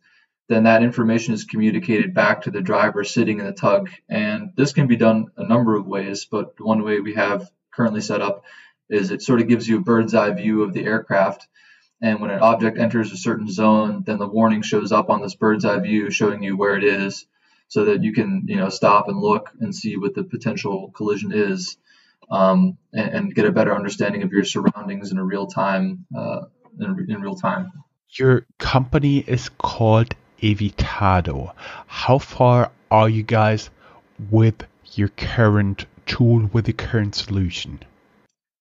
then 0.49 0.65
that 0.65 0.83
information 0.83 1.35
is 1.35 1.45
communicated 1.45 2.15
back 2.15 2.43
to 2.43 2.51
the 2.51 2.62
driver 2.62 3.05
sitting 3.05 3.41
in 3.41 3.45
the 3.45 3.53
tug. 3.53 3.91
And 4.09 4.53
this 4.57 4.73
can 4.73 4.87
be 4.87 4.97
done 4.97 5.27
a 5.37 5.47
number 5.47 5.77
of 5.77 5.87
ways, 5.87 6.25
but 6.25 6.59
one 6.59 6.83
way 6.83 7.01
we 7.01 7.15
have 7.15 7.51
currently 7.71 8.01
set 8.01 8.23
up 8.23 8.45
is 8.89 9.11
it 9.11 9.21
sort 9.21 9.43
of 9.43 9.49
gives 9.49 9.69
you 9.69 9.79
a 9.79 9.83
bird's 9.83 10.15
eye 10.15 10.31
view 10.31 10.62
of 10.62 10.73
the 10.73 10.87
aircraft. 10.87 11.47
And 12.01 12.23
when 12.23 12.31
an 12.31 12.41
object 12.41 12.79
enters 12.79 13.12
a 13.12 13.19
certain 13.19 13.51
zone, 13.51 14.03
then 14.07 14.19
the 14.19 14.27
warning 14.27 14.62
shows 14.62 14.93
up 14.93 15.11
on 15.11 15.21
this 15.21 15.35
bird's 15.35 15.67
eye 15.67 15.81
view 15.81 16.11
showing 16.11 16.43
you 16.43 16.57
where 16.57 16.75
it 16.75 16.85
is 16.85 17.27
so 17.73 17.87
that 17.87 18.02
you 18.05 18.12
can 18.12 18.43
you 18.49 18.57
know 18.57 18.69
stop 18.69 19.09
and 19.09 19.19
look 19.19 19.50
and 19.61 19.75
see 19.75 19.97
what 19.97 20.14
the 20.14 20.23
potential 20.23 20.91
collision 20.95 21.33
is 21.33 21.79
um, 22.31 22.76
and, 22.93 23.09
and, 23.14 23.35
get 23.35 23.47
a 23.47 23.52
better 23.52 23.75
understanding 23.75 24.23
of 24.23 24.31
your 24.31 24.45
surroundings 24.45 25.11
in 25.11 25.17
a 25.17 25.25
real 25.25 25.47
time 25.47 26.05
uh, 26.14 26.41
in, 26.79 27.07
in 27.09 27.23
real 27.23 27.35
time. 27.35 27.73
Your 28.11 28.45
company 28.59 29.19
is 29.19 29.49
called 29.49 30.14
Evitado. 30.43 31.55
How 31.87 32.19
far 32.19 32.71
are 32.91 33.09
you 33.09 33.23
guys 33.23 33.71
with 34.31 34.67
your 34.95 35.09
current 35.09 35.87
tool 36.05 36.50
with 36.52 36.67
the 36.67 36.75
current 36.75 37.14
solution? 37.14 37.81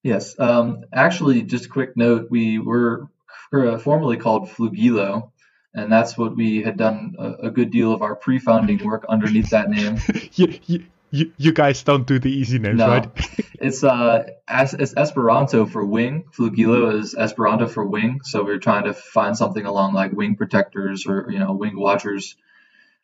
Yes, 0.03 0.39
um, 0.39 0.85
actually, 0.93 1.41
just 1.41 1.65
a 1.65 1.69
quick 1.69 1.97
note: 1.97 2.27
we 2.29 2.59
were 2.59 3.09
formerly 3.51 4.15
called 4.15 4.47
Flugilo, 4.47 5.31
and 5.73 5.91
that's 5.91 6.17
what 6.17 6.35
we 6.35 6.61
had 6.63 6.77
done 6.77 7.15
a, 7.17 7.47
a 7.47 7.51
good 7.51 7.71
deal 7.71 7.93
of 7.93 8.01
our 8.01 8.15
pre-founding 8.15 8.83
work 8.83 9.05
underneath 9.07 9.49
that 9.51 9.69
name. 9.69 9.97
you, 10.33 10.59
you, 10.65 10.85
you, 11.11 11.33
you 11.37 11.51
guys 11.51 11.83
don't 11.83 12.05
do 12.05 12.19
the 12.19 12.31
easy 12.31 12.59
names, 12.59 12.77
no. 12.77 12.87
right? 12.87 13.09
it's 13.59 13.83
uh, 13.83 14.23
as, 14.47 14.73
it's 14.73 14.93
Esperanto 14.95 15.65
for 15.65 15.85
wing. 15.85 16.25
Flugilo 16.35 16.95
is 16.99 17.15
Esperanto 17.15 17.67
for 17.67 17.85
wing. 17.85 18.21
So 18.23 18.43
we 18.43 18.51
are 18.51 18.59
trying 18.59 18.85
to 18.85 18.93
find 18.93 19.37
something 19.37 19.65
along 19.65 19.93
like 19.93 20.11
wing 20.11 20.35
protectors 20.35 21.05
or 21.05 21.27
you 21.29 21.39
know 21.39 21.53
wing 21.53 21.77
watchers. 21.77 22.35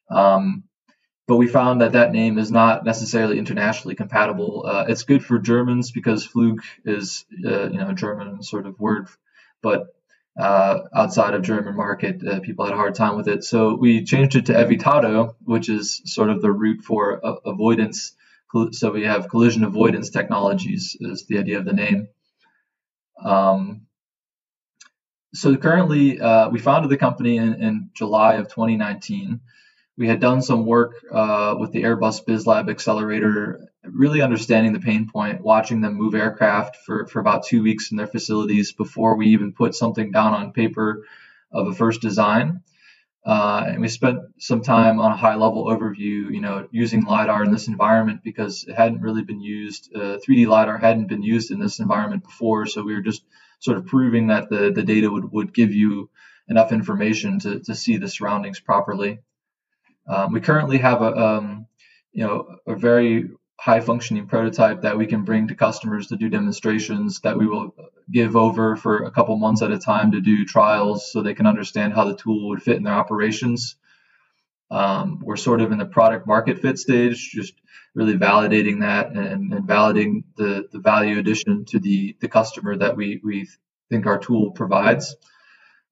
Um, 0.10 0.64
but 1.28 1.36
we 1.36 1.48
found 1.48 1.82
that 1.82 1.92
that 1.92 2.14
name 2.14 2.38
is 2.38 2.50
not 2.50 2.86
necessarily 2.86 3.38
internationally 3.38 3.96
compatible. 3.96 4.66
Uh, 4.66 4.86
it's 4.88 5.04
good 5.04 5.24
for 5.24 5.40
Germans 5.40 5.92
because 5.92 6.26
Flug 6.26 6.60
is 6.86 7.26
uh, 7.46 7.70
you 7.70 7.78
know 7.78 7.90
a 7.90 7.94
German 7.94 8.42
sort 8.42 8.66
of 8.66 8.80
word, 8.80 9.10
but 9.62 9.88
uh, 10.38 10.79
outside 10.94 11.34
of 11.34 11.41
German 11.41 11.75
market. 11.75 12.25
Uh, 12.25 12.39
people 12.39 12.65
had 12.65 12.74
a 12.74 12.77
hard 12.77 12.96
time 12.96 13.17
with 13.17 13.27
it, 13.27 13.44
so 13.44 13.75
we 13.75 14.03
changed 14.03 14.36
it 14.36 14.48
to 14.48 14.53
Evitado, 14.53 15.36
which 15.44 15.70
is 15.70 16.01
sort 16.06 16.29
of 16.29 16.41
the 16.41 16.51
root 16.51 16.84
for 16.84 17.25
uh, 17.25 17.36
avoidance. 17.46 18.13
So 18.72 18.91
we 18.91 19.03
have 19.03 19.29
collision 19.29 19.63
avoidance 19.63 20.10
technologies 20.10 20.96
is 21.00 21.25
the 21.25 21.39
idea 21.39 21.58
of 21.58 21.65
the 21.65 21.74
name. 21.74 22.08
Um, 23.22 23.88
so 25.34 25.56
currently, 25.58 26.20
uh, 26.20 26.50
we 26.50 26.60
founded 26.60 26.89
the 26.89 26.98
company 26.98 27.38
in, 27.38 27.62
in, 27.62 27.89
July 27.94 28.36
of 28.36 28.48
2019. 28.48 29.41
We 29.98 30.08
had 30.08 30.20
done 30.20 30.42
some 30.44 30.66
work 30.66 30.94
uh, 31.12 31.56
with 31.60 31.72
the 31.72 31.84
Airbus 31.84 32.24
BizLab 32.24 32.70
accelerator, 32.70 33.68
really 33.84 34.22
understanding 34.22 34.74
the 34.74 34.80
pain 34.80 35.10
point, 35.12 35.42
watching 35.42 35.82
them 35.82 35.96
move 35.96 36.13
aircraft 36.13 36.77
for, 36.86 37.08
for 37.08 37.20
about 37.20 37.46
two 37.46 37.63
weeks 37.63 37.89
in 37.92 37.98
their 37.98 38.08
facilities 38.08 38.74
before 38.74 39.16
we 39.16 39.27
even 39.27 39.54
put 39.54 39.74
something 39.74 40.12
down 40.12 40.34
on 40.34 40.54
paper 40.54 41.04
of 41.51 41.68
a 41.68 41.74
first 41.74 42.01
design. 42.01 42.62
Uh, 43.25 43.66
and 43.68 43.82
we 43.82 43.89
spent 43.89 44.20
some 44.38 44.62
time 44.62 45.01
on 45.01 45.12
a 45.12 45.18
high 45.18 45.36
level 45.36 45.66
overview, 45.66 46.32
you 46.32 46.39
know, 46.39 46.68
using 46.72 47.04
LiDAR 47.04 47.44
in 47.44 47.51
this 47.51 47.68
environment 47.68 48.22
because 48.24 48.63
it 48.66 48.74
hadn't 48.74 49.01
really 49.01 49.24
been 49.24 49.42
used. 49.42 49.94
Uh, 49.94 50.18
3D 50.25 50.48
LiDAR 50.48 50.77
hadn't 50.77 51.08
been 51.08 51.24
used 51.24 51.51
in 51.51 51.60
this 51.60 51.80
environment 51.80 52.24
before. 52.24 52.68
So 52.68 52.84
we 52.84 52.94
were 52.94 53.01
just 53.01 53.25
sort 53.60 53.77
of 53.77 53.86
proving 53.86 54.27
that 54.27 54.50
the, 54.50 54.72
the 54.72 54.84
data 54.84 55.12
would, 55.12 55.30
would 55.32 55.54
give 55.54 55.74
you 55.74 56.10
enough 56.48 56.72
information 56.72 57.39
to, 57.39 57.60
to 57.62 57.75
see 57.75 57.98
the 57.98 58.08
surroundings 58.08 58.62
properly. 58.62 59.20
Um, 60.08 60.34
we 60.34 60.42
currently 60.42 60.78
have 60.78 61.02
a, 61.02 61.16
um, 61.16 61.68
you 62.12 62.24
know, 62.26 62.58
a 62.66 62.76
very 62.76 63.30
high 63.60 63.80
functioning 63.80 64.28
prototype 64.28 64.82
that 64.84 64.98
we 64.98 65.08
can 65.08 65.24
bring 65.24 65.48
to 65.48 65.56
customers 65.56 66.08
to 66.08 66.16
do 66.16 66.30
demonstrations 66.30 67.22
that 67.22 67.38
we 67.38 67.48
will 67.48 67.76
give 68.12 68.36
over 68.36 68.76
for 68.76 69.04
a 69.04 69.12
couple 69.12 69.36
months 69.36 69.62
at 69.62 69.72
a 69.72 69.80
time 69.80 70.12
to 70.12 70.22
do 70.22 70.46
trials 70.46 71.12
so 71.12 71.22
they 71.22 71.34
can 71.34 71.48
understand 71.48 71.94
how 71.94 72.06
the 72.06 72.16
tool 72.16 72.50
would 72.50 72.62
fit 72.62 72.78
in 72.78 72.84
their 72.84 72.94
operations. 72.94 73.76
Um, 74.70 75.20
we're 75.24 75.38
sort 75.38 75.62
of 75.62 75.72
in 75.72 75.80
the 75.80 75.86
product 75.86 76.28
market 76.28 76.60
fit 76.62 76.78
stage, 76.78 77.32
just 77.32 77.54
really 77.96 78.14
validating 78.14 78.82
that 78.82 79.12
and, 79.12 79.54
and 79.54 79.68
validating 79.68 80.24
the, 80.36 80.68
the 80.72 80.80
value 80.80 81.18
addition 81.18 81.66
to 81.66 81.80
the, 81.80 82.16
the 82.20 82.28
customer 82.28 82.78
that 82.78 82.96
we, 82.96 83.20
we 83.24 83.48
think 83.90 84.06
our 84.06 84.20
tool 84.20 84.52
provides. 84.52 85.16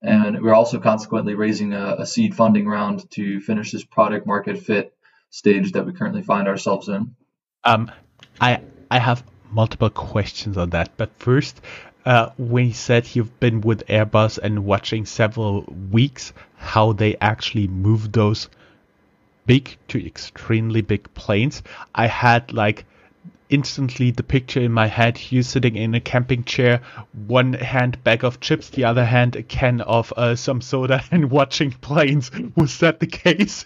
And 0.05 0.41
we're 0.41 0.53
also 0.53 0.79
consequently 0.79 1.33
raising 1.33 1.73
a, 1.73 1.95
a 1.99 2.05
seed 2.05 2.35
funding 2.35 2.67
round 2.67 3.09
to 3.11 3.39
finish 3.41 3.71
this 3.71 3.83
product 3.83 4.27
market 4.27 4.59
fit 4.59 4.93
stage 5.31 5.71
that 5.71 5.85
we 5.85 5.93
currently 5.93 6.21
find 6.21 6.47
ourselves 6.47 6.87
in. 6.87 7.15
Um, 7.63 7.91
I 8.39 8.61
I 8.91 8.99
have 8.99 9.23
multiple 9.51 9.89
questions 9.89 10.57
on 10.57 10.69
that, 10.69 10.91
but 10.95 11.09
first, 11.17 11.59
uh, 12.05 12.29
when 12.37 12.67
you 12.67 12.73
said 12.73 13.15
you've 13.15 13.39
been 13.39 13.61
with 13.61 13.87
Airbus 13.87 14.37
and 14.37 14.63
watching 14.63 15.05
several 15.05 15.61
weeks 15.91 16.33
how 16.55 16.93
they 16.93 17.15
actually 17.19 17.67
move 17.67 18.11
those 18.11 18.47
big 19.47 19.75
to 19.87 20.05
extremely 20.05 20.81
big 20.81 21.11
planes, 21.15 21.63
I 21.95 22.05
had 22.07 22.53
like 22.53 22.85
instantly 23.49 24.11
the 24.11 24.23
picture 24.23 24.61
in 24.61 24.71
my 24.71 24.87
head 24.87 25.19
you 25.31 25.43
sitting 25.43 25.75
in 25.75 25.93
a 25.93 25.99
camping 25.99 26.43
chair 26.43 26.81
one 27.27 27.53
hand 27.53 28.03
bag 28.03 28.23
of 28.23 28.39
chips 28.39 28.69
the 28.69 28.83
other 28.83 29.05
hand 29.05 29.35
a 29.35 29.43
can 29.43 29.81
of 29.81 30.13
uh, 30.17 30.35
some 30.35 30.61
soda 30.61 31.03
and 31.11 31.31
watching 31.31 31.71
planes 31.71 32.31
was 32.55 32.79
that 32.79 32.99
the 32.99 33.07
case 33.07 33.65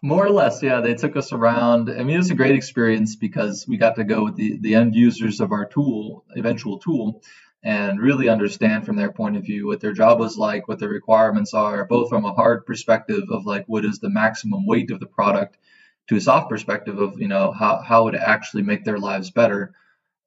more 0.00 0.24
or 0.24 0.30
less, 0.30 0.62
yeah. 0.62 0.80
They 0.80 0.94
took 0.94 1.16
us 1.16 1.32
around. 1.32 1.90
I 1.90 2.04
mean, 2.04 2.14
it 2.14 2.18
was 2.18 2.30
a 2.30 2.36
great 2.36 2.54
experience 2.54 3.16
because 3.16 3.66
we 3.66 3.78
got 3.78 3.96
to 3.96 4.04
go 4.04 4.24
with 4.24 4.36
the, 4.36 4.56
the 4.60 4.76
end 4.76 4.94
users 4.94 5.40
of 5.40 5.50
our 5.50 5.66
tool, 5.66 6.24
eventual 6.36 6.78
tool, 6.78 7.20
and 7.64 8.00
really 8.00 8.28
understand 8.28 8.86
from 8.86 8.94
their 8.94 9.10
point 9.10 9.36
of 9.36 9.42
view 9.42 9.66
what 9.66 9.80
their 9.80 9.92
job 9.92 10.20
was 10.20 10.38
like, 10.38 10.68
what 10.68 10.78
their 10.78 10.88
requirements 10.88 11.52
are, 11.52 11.84
both 11.84 12.08
from 12.08 12.24
a 12.24 12.32
hard 12.32 12.64
perspective 12.64 13.24
of 13.30 13.44
like 13.44 13.64
what 13.66 13.84
is 13.84 13.98
the 13.98 14.10
maximum 14.10 14.66
weight 14.66 14.92
of 14.92 15.00
the 15.00 15.06
product 15.06 15.58
to 16.08 16.16
a 16.16 16.20
soft 16.20 16.48
perspective 16.48 16.98
of, 16.98 17.20
you 17.20 17.28
know, 17.28 17.52
how, 17.52 17.80
how 17.80 18.04
would 18.04 18.14
it 18.14 18.22
actually 18.24 18.62
make 18.62 18.84
their 18.84 18.98
lives 18.98 19.30
better. 19.30 19.74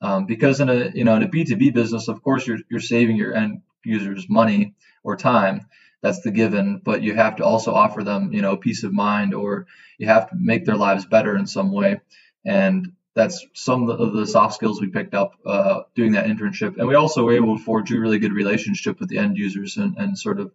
Um, 0.01 0.25
because 0.25 0.59
in 0.59 0.69
a, 0.69 0.89
you 0.93 1.03
know, 1.03 1.15
in 1.15 1.23
a 1.23 1.27
B2B 1.27 1.73
business, 1.73 2.07
of 2.07 2.23
course, 2.23 2.45
you're, 2.45 2.59
you're 2.69 2.79
saving 2.79 3.17
your 3.17 3.33
end 3.35 3.61
users 3.83 4.29
money 4.29 4.73
or 5.03 5.15
time. 5.15 5.67
That's 6.01 6.21
the 6.21 6.31
given 6.31 6.81
but 6.83 7.03
you 7.03 7.13
have 7.15 7.35
to 7.37 7.45
also 7.45 7.73
offer 7.73 8.03
them 8.03 8.33
you 8.33 8.41
know 8.41 8.57
peace 8.57 8.83
of 8.83 8.91
mind 8.91 9.33
or 9.33 9.67
you 9.99 10.07
have 10.07 10.29
to 10.29 10.35
make 10.35 10.65
their 10.65 10.75
lives 10.75 11.05
better 11.05 11.35
in 11.37 11.45
some 11.45 11.71
way. 11.71 12.01
And 12.43 12.93
that's 13.13 13.45
some 13.53 13.89
of 13.89 14.13
the 14.13 14.25
soft 14.25 14.55
skills 14.55 14.81
we 14.81 14.87
picked 14.87 15.13
up 15.13 15.33
uh, 15.45 15.81
doing 15.95 16.13
that 16.13 16.25
internship. 16.25 16.77
And 16.77 16.87
we 16.87 16.95
also 16.95 17.25
were 17.25 17.35
able 17.35 17.57
to 17.57 17.63
forge 17.63 17.91
a 17.91 17.99
really 17.99 18.19
good 18.19 18.31
relationship 18.31 18.99
with 18.99 19.09
the 19.09 19.17
end 19.17 19.37
users 19.37 19.77
and, 19.77 19.95
and 19.97 20.17
sort 20.17 20.39
of 20.39 20.51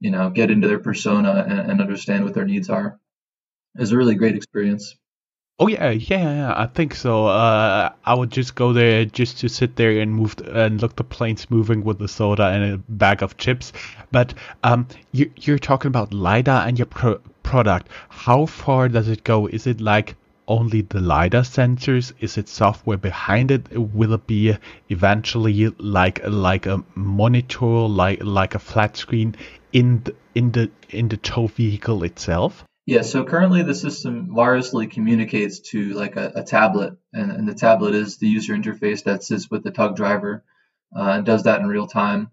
you 0.00 0.10
know 0.10 0.30
get 0.30 0.50
into 0.50 0.68
their 0.68 0.78
persona 0.78 1.44
and, 1.46 1.70
and 1.72 1.80
understand 1.80 2.24
what 2.24 2.34
their 2.34 2.46
needs 2.46 2.70
are 2.70 2.98
was 3.78 3.92
a 3.92 3.96
really 3.96 4.14
great 4.14 4.34
experience 4.36 4.96
Oh 5.62 5.66
yeah, 5.66 5.90
yeah, 5.90 6.22
yeah, 6.22 6.54
I 6.56 6.64
think 6.68 6.94
so. 6.94 7.26
Uh, 7.26 7.92
I 8.06 8.14
would 8.14 8.30
just 8.30 8.54
go 8.54 8.72
there 8.72 9.04
just 9.04 9.40
to 9.40 9.48
sit 9.50 9.76
there 9.76 10.00
and 10.00 10.14
move 10.14 10.34
and 10.50 10.80
look 10.80 10.96
the 10.96 11.04
planes 11.04 11.50
moving 11.50 11.84
with 11.84 11.98
the 11.98 12.08
soda 12.08 12.46
and 12.46 12.64
a 12.64 12.78
bag 12.88 13.22
of 13.22 13.36
chips. 13.36 13.74
But 14.10 14.32
um, 14.64 14.88
you, 15.12 15.30
you're 15.36 15.58
talking 15.58 15.88
about 15.88 16.14
lidar 16.14 16.66
and 16.66 16.78
your 16.78 16.86
pro- 16.86 17.20
product. 17.42 17.88
How 18.08 18.46
far 18.46 18.88
does 18.88 19.08
it 19.08 19.22
go? 19.22 19.48
Is 19.48 19.66
it 19.66 19.82
like 19.82 20.16
only 20.48 20.80
the 20.80 21.00
lidar 21.00 21.42
sensors? 21.42 22.14
Is 22.20 22.38
it 22.38 22.48
software 22.48 22.96
behind 22.96 23.50
it? 23.50 23.68
Will 23.70 24.14
it 24.14 24.26
be 24.26 24.56
eventually 24.88 25.68
like 25.76 26.20
like 26.26 26.64
a 26.64 26.82
monitor, 26.94 27.66
like 27.66 28.20
like 28.22 28.54
a 28.54 28.58
flat 28.58 28.96
screen 28.96 29.34
in 29.74 30.04
the, 30.04 30.14
in 30.34 30.52
the 30.52 30.70
in 30.88 31.08
the 31.08 31.18
tow 31.18 31.48
vehicle 31.48 32.02
itself? 32.02 32.64
Yeah, 32.90 33.02
so 33.02 33.22
currently 33.22 33.62
the 33.62 33.76
system 33.76 34.30
wirelessly 34.30 34.90
communicates 34.90 35.60
to 35.70 35.92
like 35.92 36.16
a, 36.16 36.32
a 36.34 36.42
tablet, 36.42 36.94
and, 37.12 37.30
and, 37.30 37.48
the 37.48 37.54
tablet 37.54 37.94
is 37.94 38.16
the 38.16 38.26
user 38.26 38.52
interface 38.52 39.04
that 39.04 39.22
sits 39.22 39.48
with 39.48 39.62
the 39.62 39.70
tug 39.70 39.94
driver 39.94 40.42
uh, 40.96 41.10
and 41.10 41.24
does 41.24 41.44
that 41.44 41.60
in 41.60 41.68
real 41.68 41.86
time. 41.86 42.32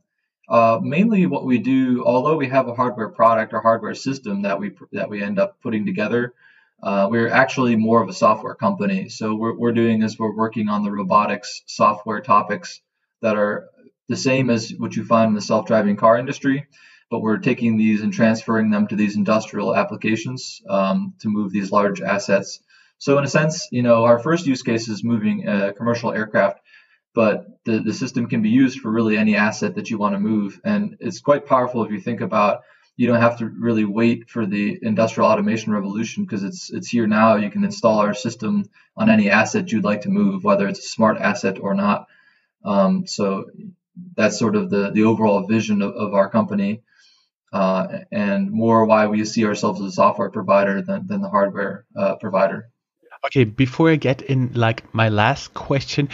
Uh, 0.50 0.80
mainly, 0.82 1.28
what 1.28 1.46
we 1.46 1.60
do, 1.60 2.04
although 2.04 2.36
we 2.36 2.48
have 2.48 2.68
a 2.68 2.74
hardware 2.74 3.10
product 3.10 3.54
or 3.54 3.62
hardware 3.62 3.94
system 3.94 4.42
that 4.42 4.60
we 4.60 4.72
that 4.94 5.12
we 5.12 5.22
end 5.22 5.38
up 5.38 5.62
putting 5.62 5.86
together, 5.86 6.34
uh, 6.82 7.08
we're 7.08 7.30
actually 7.30 7.76
more 7.76 8.02
of 8.02 8.10
a 8.10 8.14
software 8.14 8.56
company. 8.56 9.10
So 9.10 9.36
what 9.36 9.60
we're 9.60 9.74
doing 9.74 10.02
is 10.02 10.18
we're 10.18 10.36
working 10.36 10.70
on 10.70 10.84
the 10.84 10.92
robotics 10.92 11.62
software 11.68 12.22
topics 12.22 12.82
that 13.22 13.36
are 13.36 13.70
the 14.10 14.18
same 14.18 14.50
as 14.50 14.74
what 14.76 14.96
you 14.96 15.06
find 15.06 15.30
in 15.30 15.36
the 15.36 15.42
self-driving 15.42 15.98
car 15.98 16.18
industry 16.18 16.66
but 17.10 17.22
we're 17.22 17.38
taking 17.38 17.78
these 17.78 18.02
and 18.02 18.12
transferring 18.12 18.70
them 18.70 18.88
to 18.88 18.96
these 18.96 19.16
industrial 19.16 19.76
applications 19.76 20.62
um, 20.70 21.14
to 21.20 21.30
move 21.30 21.52
these 21.52 21.72
large 21.72 22.02
assets. 22.02 22.60
So 22.98 23.18
in 23.18 23.24
a 23.24 23.30
sense, 23.30 23.68
you 23.72 23.84
know, 23.84 24.04
our 24.06 24.20
first 24.20 24.46
use 24.46 24.64
case 24.64 24.88
is 24.88 25.04
moving 25.04 25.48
a 25.48 25.74
commercial 25.74 26.12
aircraft, 26.12 26.60
but 27.14 27.46
the, 27.64 27.80
the 27.80 27.94
system 27.94 28.28
can 28.28 28.42
be 28.42 28.50
used 28.50 28.80
for 28.80 28.92
really 28.92 29.18
any 29.18 29.36
asset 29.36 29.76
that 29.76 29.90
you 29.90 29.98
want 29.98 30.16
to 30.16 30.20
move. 30.20 30.60
And 30.64 30.98
it's 31.00 31.22
quite 31.22 31.46
powerful 31.46 31.84
if 31.84 31.92
you 31.92 32.00
think 32.00 32.22
about 32.22 32.62
you 32.98 33.06
don't 33.06 33.22
have 33.22 33.38
to 33.38 33.46
really 33.46 33.86
wait 33.86 34.28
for 34.28 34.48
the 34.48 34.80
industrial 34.82 35.30
automation 35.30 35.72
revolution 35.72 36.24
because 36.24 36.44
it's 36.44 36.72
it's 36.72 36.90
here 36.90 37.06
now. 37.06 37.36
You 37.36 37.52
can 37.52 37.64
install 37.64 38.00
our 38.00 38.16
system 38.16 38.66
on 38.98 39.10
any 39.10 39.30
asset 39.30 39.72
you'd 39.72 39.84
like 39.84 40.02
to 40.02 40.10
move, 40.10 40.44
whether 40.44 40.68
it's 40.68 40.80
a 40.80 40.90
smart 40.90 41.18
asset 41.20 41.60
or 41.60 41.76
not. 41.76 42.08
Um, 42.66 43.06
so 43.06 43.46
that's 44.16 44.40
sort 44.40 44.56
of 44.56 44.72
the 44.72 44.90
the 44.90 45.04
overall 45.04 45.46
vision 45.46 45.84
of, 45.84 45.94
of 45.94 46.16
our 46.16 46.28
company 46.28 46.82
uh, 47.54 48.00
and 48.12 48.52
more 48.52 48.86
why 48.86 49.08
we 49.08 49.24
see 49.26 49.46
ourselves 49.46 49.82
as 49.82 49.88
a 49.88 49.92
software 49.92 50.30
provider 50.30 50.82
than, 50.82 51.08
than 51.08 51.22
the 51.22 51.30
hardware 51.30 51.86
uh, 51.96 52.16
provider. 52.16 52.70
Okay, 53.26 53.46
before 53.46 53.90
I 53.90 53.96
get 53.96 54.22
in, 54.22 54.52
like 54.54 54.94
my 54.94 55.10
last 55.10 55.54
question, 55.54 56.10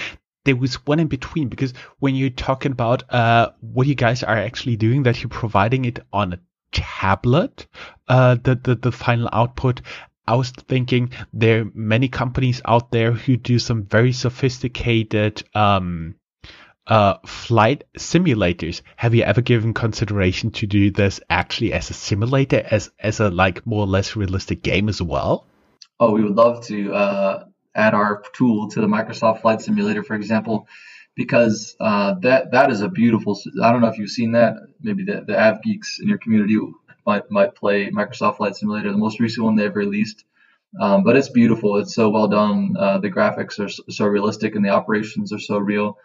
there 0.45 0.55
was 0.55 0.75
one 0.85 0.99
in 0.99 1.07
between 1.07 1.49
because 1.49 1.73
when 1.99 2.15
you're 2.15 2.29
talking 2.29 2.71
about 2.71 3.11
uh, 3.13 3.51
what 3.61 3.87
you 3.87 3.95
guys 3.95 4.23
are 4.23 4.37
actually 4.37 4.75
doing, 4.75 5.03
that 5.03 5.21
you're 5.21 5.29
providing 5.29 5.85
it 5.85 5.99
on 6.11 6.33
a 6.33 6.39
tablet, 6.71 7.67
uh, 8.07 8.35
the, 8.35 8.55
the 8.55 8.75
the 8.75 8.91
final 8.91 9.29
output. 9.31 9.81
I 10.25 10.35
was 10.35 10.51
thinking 10.51 11.11
there 11.33 11.61
are 11.61 11.71
many 11.73 12.07
companies 12.07 12.61
out 12.65 12.91
there 12.91 13.11
who 13.11 13.35
do 13.35 13.59
some 13.59 13.83
very 13.83 14.13
sophisticated 14.13 15.43
um, 15.53 16.15
uh, 16.87 17.15
flight 17.25 17.85
simulators. 17.97 18.81
Have 18.95 19.15
you 19.15 19.23
ever 19.23 19.41
given 19.41 19.73
consideration 19.73 20.51
to 20.51 20.67
do 20.67 20.91
this 20.91 21.19
actually 21.29 21.73
as 21.73 21.89
a 21.89 21.93
simulator, 21.93 22.65
as 22.69 22.91
as 22.99 23.19
a 23.19 23.29
like 23.29 23.65
more 23.65 23.83
or 23.83 23.87
less 23.87 24.15
realistic 24.15 24.63
game 24.63 24.89
as 24.89 25.01
well? 25.01 25.45
Oh, 25.99 26.11
we 26.11 26.23
would 26.23 26.35
love 26.35 26.65
to 26.67 26.93
uh, 26.93 27.45
add 27.75 27.93
our 27.93 28.23
tool 28.33 28.69
to 28.69 28.81
the 28.81 28.87
Microsoft 28.87 29.41
Flight 29.41 29.61
Simulator, 29.61 30.03
for 30.03 30.15
example, 30.15 30.67
because 31.15 31.75
uh, 31.79 32.15
that 32.21 32.51
that 32.51 32.71
is 32.71 32.81
a 32.81 32.89
beautiful. 32.89 33.39
I 33.61 33.71
don't 33.71 33.81
know 33.81 33.87
if 33.87 33.97
you've 33.97 34.09
seen 34.09 34.33
that. 34.33 34.55
Maybe 34.81 35.03
the 35.03 35.23
the 35.25 35.39
av 35.39 35.61
geeks 35.63 35.99
in 35.99 36.09
your 36.09 36.17
community 36.17 36.57
might 37.05 37.29
might 37.31 37.55
play 37.55 37.89
Microsoft 37.91 38.37
Flight 38.37 38.55
Simulator, 38.55 38.91
the 38.91 38.97
most 38.97 39.19
recent 39.19 39.45
one 39.45 39.55
they've 39.55 39.75
released. 39.75 40.25
Um, 40.79 41.03
but 41.03 41.15
it's 41.15 41.29
beautiful. 41.29 41.77
It's 41.77 41.93
so 41.93 42.09
well 42.09 42.27
done. 42.27 42.75
Uh, 42.77 42.97
the 42.97 43.11
graphics 43.11 43.59
are 43.59 43.69
so 43.91 44.05
realistic, 44.05 44.55
and 44.55 44.65
the 44.65 44.69
operations 44.69 45.31
are 45.31 45.39
so 45.39 45.57
real. 45.57 45.97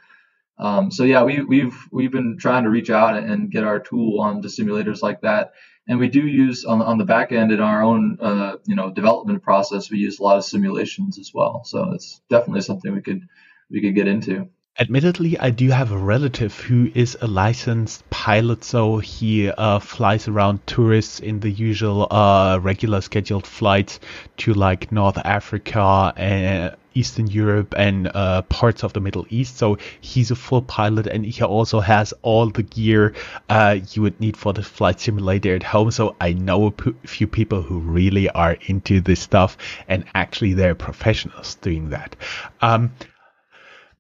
Um, 0.59 0.91
so 0.91 1.05
yeah, 1.05 1.23
we, 1.23 1.43
we've 1.43 1.77
we've 1.93 2.11
been 2.11 2.37
trying 2.39 2.65
to 2.65 2.71
reach 2.71 2.91
out 2.91 3.17
and 3.17 3.51
get 3.51 3.65
our 3.65 3.79
tool 3.79 4.21
onto 4.21 4.49
simulators 4.49 5.03
like 5.03 5.21
that, 5.21 5.53
and 5.87 5.99
we 5.99 6.09
do 6.09 6.27
use 6.27 6.65
on, 6.65 6.83
on 6.83 6.99
the 6.99 7.05
back 7.05 7.31
end 7.33 7.53
in 7.53 7.61
our 7.61 7.83
own 7.83 8.19
uh, 8.21 8.57
you 8.67 8.75
know 8.75 8.91
development 8.91 9.43
process. 9.43 9.91
We 9.91 9.99
use 9.99 10.19
a 10.19 10.23
lot 10.23 10.39
of 10.39 10.45
simulations 10.45 11.19
as 11.19 11.31
well. 11.33 11.63
So 11.65 11.93
it's 11.93 12.21
definitely 12.29 12.63
something 12.63 12.93
we 12.93 13.03
could 13.03 13.23
we 13.71 13.81
could 13.81 13.95
get 13.95 14.09
into. 14.09 14.49
Admittedly, 14.81 15.37
I 15.37 15.51
do 15.51 15.71
have 15.71 15.91
a 15.91 15.99
relative 15.99 16.57
who 16.61 16.93
is 16.95 17.19
a 17.21 17.27
licensed 17.27 18.09
pilot, 18.11 18.63
so 18.63 18.99
he 18.99 19.51
uh, 19.51 19.81
flies 19.81 20.29
around 20.29 20.65
tourists 20.69 21.19
in 21.19 21.41
the 21.41 21.51
usual 21.51 22.07
uh, 22.13 22.61
regular 22.63 23.01
scheduled 23.01 23.45
flights 23.45 23.99
to 24.37 24.55
like 24.55 24.93
North 24.93 25.19
Africa 25.19 26.13
and 26.17 26.77
Eastern 26.99 27.27
Europe 27.27 27.75
and 27.77 28.11
uh, 28.15 28.43
parts 28.43 28.85
of 28.85 28.93
the 28.93 29.01
Middle 29.01 29.27
East. 29.31 29.57
So 29.57 29.79
he's 30.01 30.31
a 30.31 30.37
full 30.37 30.63
pilot, 30.63 31.07
and 31.07 31.25
he 31.25 31.43
also 31.43 31.81
has 31.81 32.15
all 32.23 32.51
the 32.51 32.63
gear 32.63 33.15
uh, 33.49 33.79
you 33.93 34.03
would 34.03 34.19
need 34.21 34.37
for 34.37 34.53
the 34.53 34.63
flight 34.63 35.01
simulator 35.01 35.55
at 35.55 35.63
home. 35.63 35.91
So 35.91 36.17
I 36.21 36.33
know 36.33 36.67
a 36.67 37.07
few 37.07 37.27
people 37.27 37.63
who 37.63 37.79
really 37.81 38.29
are 38.31 38.57
into 38.67 39.01
this 39.01 39.21
stuff, 39.21 39.57
and 39.89 40.05
actually 40.15 40.55
they're 40.55 40.75
professionals 40.75 41.55
doing 41.57 41.91
that. 41.91 42.17
Um, 42.61 42.93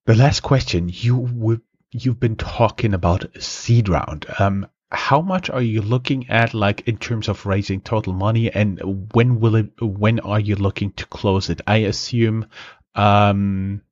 the 0.04 0.14
last 0.14 0.40
question 0.40 0.90
you 0.92 1.60
you've 1.90 2.20
been 2.20 2.36
talking 2.36 2.94
about 2.94 3.42
seed 3.42 3.88
round. 3.88 4.26
Um, 4.38 4.66
how 4.90 5.20
much 5.20 5.50
are 5.50 5.60
you 5.60 5.82
looking 5.82 6.30
at, 6.30 6.54
like 6.54 6.88
in 6.88 6.96
terms 6.96 7.28
of 7.28 7.44
raising 7.44 7.80
total 7.82 8.14
money, 8.14 8.50
and 8.50 8.80
when 9.12 9.38
will 9.38 9.56
it? 9.56 9.70
When 9.80 10.20
are 10.20 10.40
you 10.40 10.56
looking 10.56 10.92
to 10.92 11.06
close 11.06 11.50
it? 11.50 11.60
I 11.66 11.78
assume 11.78 12.46
um, 12.94 13.82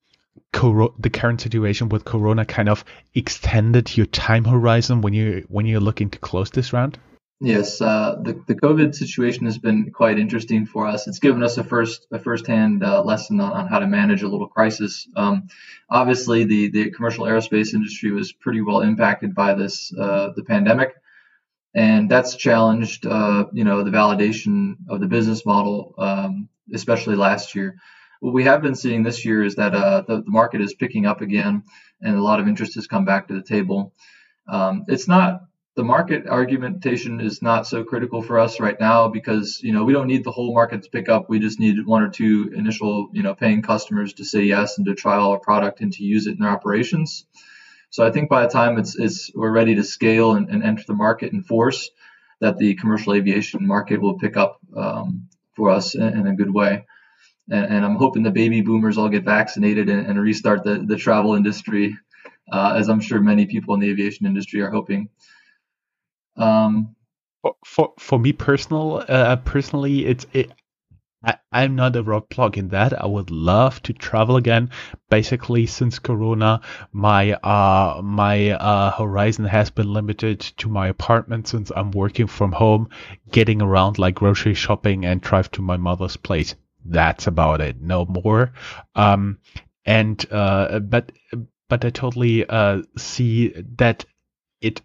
the 0.53 1.11
current 1.13 1.41
situation 1.41 1.89
with 1.89 2.05
Corona 2.05 2.45
kind 2.45 2.69
of 2.69 2.85
extended 3.15 3.97
your 3.97 4.07
time 4.07 4.45
horizon 4.45 5.01
when 5.03 5.13
you 5.13 5.45
when 5.49 5.67
you're 5.67 5.81
looking 5.81 6.11
to 6.11 6.19
close 6.19 6.51
this 6.51 6.73
round. 6.73 6.99
Yes, 7.41 7.83
uh, 7.83 8.17
the 8.23 8.43
the 8.47 8.55
COVID 8.55 8.95
situation 8.95 9.45
has 9.45 9.59
been 9.59 9.91
quite 9.91 10.19
interesting 10.19 10.65
for 10.65 10.87
us. 10.87 11.07
It's 11.07 11.19
given 11.19 11.43
us 11.43 11.59
a 11.59 11.65
first 11.65 12.07
a 12.11 12.19
firsthand 12.19 12.83
uh, 12.83 13.03
lesson 13.03 13.41
on, 13.41 13.53
on, 13.53 13.67
how 13.67 13.79
to 13.81 13.87
manage 13.87 14.23
a 14.23 14.29
little 14.29 14.49
crisis. 14.49 15.07
Um, 15.15 15.49
obviously, 15.91 16.45
the 16.45 16.71
the 16.71 16.91
commercial 16.93 17.27
aerospace 17.27 17.75
industry 17.75 18.11
was 18.11 18.33
pretty 18.33 18.63
well 18.63 18.81
impacted 18.81 19.35
by 19.35 19.53
this 19.53 19.93
uh, 19.93 20.31
the 20.35 20.45
pandemic, 20.45 20.95
and 21.75 22.11
that's 22.11 22.37
challenged 22.37 23.05
uh, 23.05 23.45
you 23.53 23.65
know 23.65 23.85
the 23.85 23.91
validation 23.91 24.77
of 24.89 25.01
the 25.01 25.07
business 25.07 25.45
model, 25.45 25.95
um, 25.99 26.49
especially 26.73 27.17
last 27.17 27.55
year. 27.55 27.77
What 28.21 28.35
we 28.35 28.45
have 28.45 28.63
been 28.63 28.75
seeing 28.75 29.03
this 29.03 29.25
year 29.25 29.45
is 29.45 29.57
that 29.57 29.75
uh, 29.75 30.03
the, 30.03 30.23
the 30.23 30.31
market 30.31 30.61
is 30.61 30.75
picking 30.75 31.07
up 31.07 31.21
again, 31.21 31.65
and 32.01 32.17
a 32.17 32.23
lot 32.23 32.41
of 32.41 32.49
interest 32.49 32.75
has 32.75 32.87
come 32.87 33.05
back 33.05 33.29
to 33.29 33.35
the 33.35 33.43
table. 33.43 33.93
Um, 34.49 34.85
it's 34.89 35.09
not 35.09 35.43
the 35.77 35.85
market 35.85 36.27
argumentation 36.27 37.21
is 37.21 37.43
not 37.43 37.67
so 37.67 37.85
critical 37.85 38.23
for 38.23 38.39
us 38.39 38.61
right 38.61 38.81
now 38.81 39.09
because 39.09 39.61
you 39.63 39.73
know 39.73 39.85
we 39.85 39.93
don't 39.93 40.07
need 40.07 40.25
the 40.25 40.31
whole 40.31 40.55
market 40.55 40.83
to 40.83 40.91
pick 40.91 41.09
up. 41.09 41.29
We 41.29 41.39
just 41.39 41.61
need 41.61 41.85
one 41.87 42.03
or 42.03 42.09
two 42.09 42.53
initial 42.57 43.11
you 43.13 43.23
know 43.23 43.35
paying 43.35 43.63
customers 43.63 44.15
to 44.15 44.25
say 44.25 44.45
yes 44.45 44.79
and 44.79 44.87
to 44.87 44.95
trial 44.95 45.31
our 45.31 45.39
product 45.39 45.81
and 45.83 45.93
to 45.93 46.03
use 46.03 46.27
it 46.27 46.33
in 46.33 46.39
their 46.39 46.51
operations. 46.51 47.27
So 47.91 48.07
I 48.07 48.11
think 48.11 48.31
by 48.31 48.43
the 48.43 48.49
time 48.49 48.79
it's 48.79 48.97
it's 48.99 49.31
we're 49.35 49.53
ready 49.53 49.75
to 49.75 49.85
scale 49.85 50.33
and, 50.33 50.49
and 50.49 50.63
enter 50.63 50.85
the 50.87 50.95
market 50.95 51.33
in 51.33 51.43
force, 51.43 51.91
that 52.41 52.57
the 52.57 52.75
commercial 52.75 53.13
aviation 53.13 53.67
market 53.67 54.01
will 54.01 54.19
pick 54.19 54.37
up 54.37 54.59
um, 54.75 55.29
for 55.55 55.71
us 55.71 55.95
in, 55.95 56.03
in, 56.03 56.27
a 56.27 56.35
good 56.35 56.53
way. 56.53 56.85
And, 57.49 57.65
and, 57.67 57.85
I'm 57.85 57.97
hoping 57.97 58.23
the 58.23 58.31
baby 58.31 58.61
boomers 58.61 58.99
all 58.99 59.09
get 59.09 59.25
vaccinated 59.25 59.89
and, 59.89 60.07
and 60.07 60.21
restart 60.21 60.65
the, 60.65 60.79
the 60.79 60.97
travel 60.97 61.35
industry, 61.35 61.97
uh, 62.53 62.75
as 62.77 62.89
I'm 62.89 63.01
sure 63.01 63.21
many 63.21 63.47
people 63.47 63.75
in 63.75 63.81
the 63.81 63.91
aviation 63.91 64.27
industry 64.27 64.61
are 64.63 64.71
hoping. 64.71 65.09
Um, 66.37 66.97
for, 67.43 67.57
for 67.65 67.95
for 67.99 68.19
me 68.19 68.33
personal 68.33 69.05
uh, 69.09 69.37
personally, 69.37 70.07
it's 70.07 70.27
it. 70.33 70.51
I, 71.25 71.39
I'm 71.51 71.75
not 71.77 71.97
a 71.97 72.05
roadblock 72.05 72.57
in 72.57 72.69
that. 72.69 73.01
I 73.01 73.07
would 73.07 73.31
love 73.31 73.83
to 73.85 73.93
travel 73.93 74.37
again. 74.37 74.71
Basically, 75.09 75.67
since 75.67 75.99
Corona, 75.99 76.61
my 76.93 77.33
uh 77.33 78.01
my 78.03 78.51
uh 78.51 78.91
horizon 78.91 79.45
has 79.45 79.71
been 79.71 79.93
limited 79.93 80.41
to 80.59 80.69
my 80.69 80.89
apartment 80.89 81.49
since 81.49 81.71
I'm 81.75 81.91
working 81.93 82.27
from 82.27 82.53
home, 82.53 82.89
getting 83.31 83.63
around 83.63 83.99
like 83.99 84.17
grocery 84.17 84.55
shopping 84.55 85.05
and 85.05 85.21
drive 85.21 85.51
to 85.53 85.63
my 85.63 85.77
mother's 85.77 86.17
place. 86.17 86.55
That's 86.89 87.27
about 87.27 87.61
it. 87.61 87.81
No 87.81 88.05
more. 88.05 88.53
Um, 88.95 89.39
and 89.85 90.25
uh, 90.31 90.81
but 90.81 91.13
but 91.69 91.85
I 91.85 91.91
totally 91.91 92.47
uh 92.49 92.83
see 92.97 93.49
that 93.77 94.05
it 94.61 94.83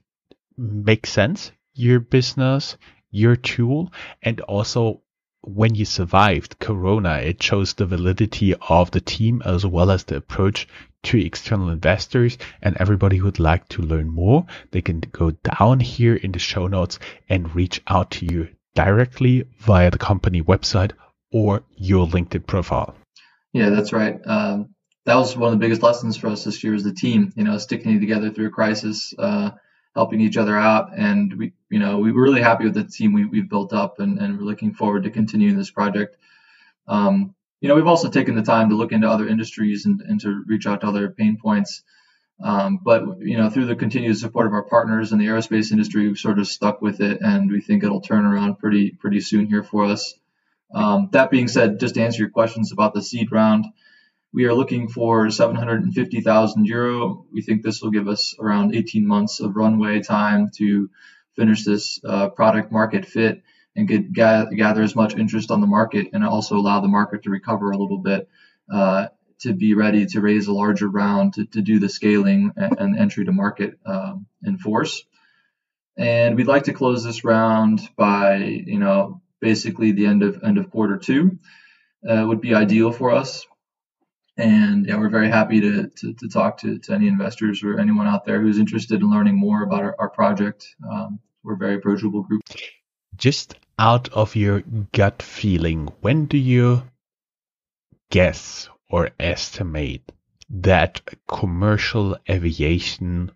makes 0.58 1.12
sense, 1.12 1.52
your 1.74 2.00
business, 2.00 2.78
your 3.10 3.36
tool, 3.36 3.92
and 4.22 4.42
also 4.42 5.02
when 5.44 5.74
you 5.74 5.86
survived 5.86 6.60
Corona, 6.60 7.16
it 7.16 7.42
shows 7.42 7.74
the 7.74 7.88
validity 7.88 8.54
of 8.70 8.92
the 8.92 9.02
team 9.02 9.42
as 9.44 9.66
well 9.66 9.90
as 9.90 10.04
the 10.04 10.18
approach 10.18 10.68
to 11.04 11.20
external 11.20 11.70
investors. 11.70 12.38
And 12.62 12.78
everybody 12.78 13.18
who 13.18 13.26
would 13.26 13.40
like 13.40 13.68
to 13.70 13.82
learn 13.82 14.10
more, 14.10 14.46
they 14.70 14.82
can 14.84 15.00
go 15.00 15.32
down 15.32 15.80
here 15.80 16.16
in 16.16 16.32
the 16.32 16.40
show 16.40 16.68
notes 16.68 17.00
and 17.28 17.56
reach 17.56 17.82
out 17.88 18.12
to 18.12 18.26
you 18.26 18.50
directly 18.76 19.46
via 19.58 19.90
the 19.90 19.98
company 19.98 20.44
website 20.44 20.92
or 21.32 21.64
your 21.76 22.08
LinkedIn 22.08 22.46
profile. 22.46 22.96
Yeah, 23.54 23.70
that's 23.70 23.94
right. 23.94 24.20
Um, 24.26 24.76
that 25.06 25.16
was 25.16 25.36
one 25.36 25.54
of 25.54 25.60
the 25.60 25.64
biggest 25.64 25.84
lessons 25.84 26.18
for 26.18 26.28
us 26.28 26.44
this 26.44 26.64
year 26.64 26.74
is 26.74 26.84
the 26.84 26.94
team, 26.94 27.34
you 27.36 27.44
know, 27.44 27.58
sticking 27.58 28.00
together 28.00 28.30
through 28.30 28.48
a 28.48 28.52
crisis. 28.52 29.14
Uh, 29.18 29.52
helping 29.96 30.22
each 30.22 30.38
other 30.38 30.58
out. 30.58 30.92
And 30.96 31.34
we, 31.38 31.54
you 31.70 31.80
know, 31.80 32.00
we 32.00 32.12
were 32.12 32.22
really 32.22 32.42
happy 32.42 32.66
with 32.66 32.76
the 32.76 32.84
team 32.84 33.14
we, 33.14 33.26
we've 33.26 33.50
built 33.50 33.74
up 33.74 34.00
and, 34.00 34.20
and 34.20 34.38
we're 34.38 34.46
looking 34.46 34.74
forward 34.74 35.04
to 35.04 35.10
continuing 35.10 35.58
this 35.58 35.72
project. 35.72 36.18
Um, 36.88 37.36
you 37.60 37.68
know, 37.68 37.76
we've 37.76 37.88
also 37.88 38.10
taken 38.10 38.36
the 38.36 38.42
time 38.42 38.70
to 38.70 38.76
look 38.76 38.92
into 38.92 39.10
other 39.10 39.28
industries 39.28 39.86
and, 39.86 40.02
and 40.02 40.20
to 40.22 40.44
reach 40.48 40.66
out 40.66 40.82
to 40.82 40.88
other 40.88 41.10
pain 41.10 41.38
points. 41.38 41.84
Um, 42.44 42.80
but 42.84 43.20
you 43.20 43.38
know, 43.38 43.52
through 43.52 43.68
the 43.68 43.76
continued 43.76 44.18
support 44.18 44.48
of 44.48 44.54
our 44.54 44.64
partners 44.64 45.12
in 45.12 45.20
the 45.20 45.28
aerospace 45.28 45.72
industry, 45.72 46.08
we've 46.08 46.18
sort 46.18 46.40
of 46.40 46.48
stuck 46.48 46.82
with 46.82 47.00
it, 47.00 47.22
and 47.22 47.52
we 47.52 47.62
think 47.62 47.84
it'll 47.84 48.02
turn 48.02 48.26
around 48.26 48.58
pretty 48.58 48.90
pretty 48.90 49.20
soon 49.20 49.46
here 49.46 49.62
for 49.62 49.86
us. 49.86 50.16
Um, 50.74 51.10
that 51.12 51.32
being 51.32 51.48
said, 51.48 51.80
just 51.80 51.96
to 51.96 52.02
answer 52.02 52.22
your 52.22 52.30
questions 52.30 52.72
about 52.72 52.94
the 52.94 53.02
seed 53.02 53.32
round, 53.32 53.66
we 54.34 54.46
are 54.46 54.54
looking 54.54 54.88
for 54.88 55.30
750,000 55.30 56.66
euro. 56.66 57.26
We 57.32 57.42
think 57.42 57.64
this 57.64 57.82
will 57.82 57.92
give 57.92 58.08
us 58.08 58.36
around 58.40 58.76
18 58.76 59.06
months 59.06 59.42
of 59.42 59.56
runway 59.56 60.02
time 60.02 60.50
to 60.58 60.90
finish 61.36 61.66
this 61.66 62.00
uh, 62.04 62.30
product 62.30 62.72
market 62.72 63.06
fit 63.06 63.44
and 63.76 63.88
get 63.88 64.12
gather 64.14 64.82
as 64.82 64.96
much 64.96 65.16
interest 65.16 65.52
on 65.52 65.62
the 65.62 65.68
market 65.68 66.08
and 66.14 66.26
also 66.26 66.56
allow 66.58 66.82
the 66.82 66.88
market 66.88 67.24
to 67.24 67.30
recover 67.30 67.72
a 67.72 67.78
little 67.78 68.00
bit 68.00 68.28
uh, 68.72 69.08
to 69.40 69.54
be 69.54 69.74
ready 69.74 70.06
to 70.06 70.22
raise 70.22 70.48
a 70.48 70.54
larger 70.54 70.88
round 70.88 71.34
to, 71.34 71.46
to 71.46 71.62
do 71.62 71.80
the 71.80 71.90
scaling 71.90 72.52
and, 72.56 72.80
and 72.80 73.00
entry 73.00 73.26
to 73.26 73.32
market 73.32 73.80
um, 73.86 74.26
in 74.44 74.58
force. 74.58 75.04
And 75.98 76.36
we'd 76.36 76.48
like 76.48 76.64
to 76.64 76.74
close 76.74 77.04
this 77.04 77.24
round 77.24 77.82
by, 77.96 78.38
you 78.38 78.80
know, 78.80 79.21
basically 79.42 79.92
the 79.92 80.06
end 80.06 80.24
of 80.24 80.44
end 80.44 80.58
of 80.58 80.72
quarter 80.72 80.98
two. 80.98 81.40
Uh, 82.08 82.26
would 82.28 82.42
be 82.42 82.56
ideal 82.56 82.92
for 82.92 83.12
us. 83.12 83.46
And 84.36 84.88
yeah, 84.88 84.98
we're 84.98 85.10
very 85.10 85.30
happy 85.30 85.62
to, 85.62 85.88
to, 85.88 86.14
to, 86.14 86.30
talk 86.30 86.58
to, 86.62 86.80
to 86.80 86.94
any 86.94 87.08
investors 87.08 87.62
or 87.64 87.80
anyone 87.80 88.08
out 88.08 88.26
there 88.26 88.42
who's 88.42 88.58
interested 88.58 89.02
in 89.02 89.12
learning 89.12 89.36
more 89.36 89.62
about 89.62 89.84
our, 89.84 89.96
our 90.00 90.10
project. 90.10 90.66
Um, 90.90 91.20
we're 91.44 91.54
a 91.54 91.58
very 91.58 91.76
approachable 91.76 92.24
group. 92.24 92.42
Just 93.16 93.54
out 93.78 94.10
of 94.14 94.36
your 94.36 94.64
gut 94.94 95.22
feeling, 95.22 95.92
when 96.02 96.26
do 96.26 96.40
you 96.40 96.82
guess 98.10 98.68
or 98.90 99.12
estimate 99.20 100.12
that 100.50 101.02
commercial 101.28 102.18
aviation 102.28 103.32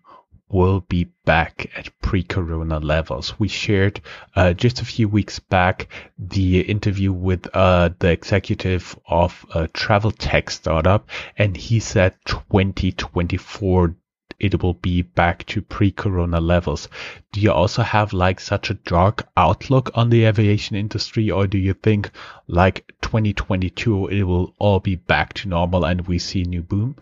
will 0.48 0.80
be 0.80 1.04
back 1.24 1.70
at 1.76 1.90
pre-corona 2.00 2.78
levels. 2.78 3.38
We 3.38 3.48
shared 3.48 4.00
uh, 4.34 4.52
just 4.52 4.80
a 4.80 4.84
few 4.84 5.08
weeks 5.08 5.38
back 5.38 5.88
the 6.18 6.60
interview 6.60 7.12
with 7.12 7.48
uh, 7.52 7.90
the 7.98 8.10
executive 8.10 8.98
of 9.08 9.44
a 9.54 9.66
travel 9.68 10.12
tech 10.12 10.50
startup, 10.50 11.08
and 11.36 11.56
he 11.56 11.80
said 11.80 12.14
2024 12.26 13.96
it 14.38 14.62
will 14.62 14.74
be 14.74 15.02
back 15.02 15.46
to 15.46 15.62
pre-corona 15.62 16.40
levels. 16.40 16.88
Do 17.32 17.40
you 17.40 17.52
also 17.52 17.82
have 17.82 18.12
like 18.12 18.38
such 18.38 18.70
a 18.70 18.74
dark 18.74 19.26
outlook 19.36 19.90
on 19.94 20.10
the 20.10 20.24
aviation 20.24 20.76
industry, 20.76 21.30
or 21.30 21.46
do 21.46 21.58
you 21.58 21.72
think 21.72 22.10
like 22.46 22.86
2022 23.00 24.08
it 24.08 24.22
will 24.24 24.54
all 24.58 24.80
be 24.80 24.96
back 24.96 25.32
to 25.34 25.48
normal 25.48 25.84
and 25.84 26.06
we 26.06 26.18
see 26.18 26.42
a 26.42 26.46
new 26.46 26.62
boom? 26.62 26.96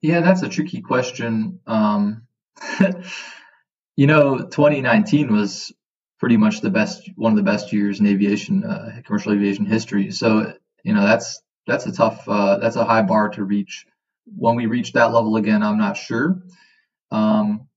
Yeah, 0.00 0.20
that's 0.20 0.42
a 0.42 0.48
tricky 0.48 0.80
question. 0.80 1.60
Um, 1.66 2.22
you 3.96 4.06
know, 4.06 4.38
2019 4.38 5.32
was 5.32 5.72
pretty 6.18 6.36
much 6.36 6.60
the 6.60 6.70
best, 6.70 7.08
one 7.16 7.32
of 7.32 7.36
the 7.36 7.50
best 7.50 7.72
years 7.72 8.00
in 8.00 8.06
aviation, 8.06 8.64
uh, 8.64 9.00
commercial 9.04 9.32
aviation 9.32 9.66
history. 9.66 10.10
So, 10.10 10.52
you 10.84 10.94
know, 10.94 11.02
that's 11.02 11.40
that's 11.66 11.86
a 11.86 11.92
tough, 11.92 12.26
uh, 12.26 12.58
that's 12.58 12.76
a 12.76 12.84
high 12.84 13.02
bar 13.02 13.28
to 13.30 13.44
reach. 13.44 13.86
when 14.24 14.56
we 14.56 14.66
reach 14.66 14.92
that 14.92 15.12
level 15.12 15.36
again, 15.36 15.62
I'm 15.62 15.78
not 15.78 15.96
sure. 15.96 16.42
Um, 17.10 17.68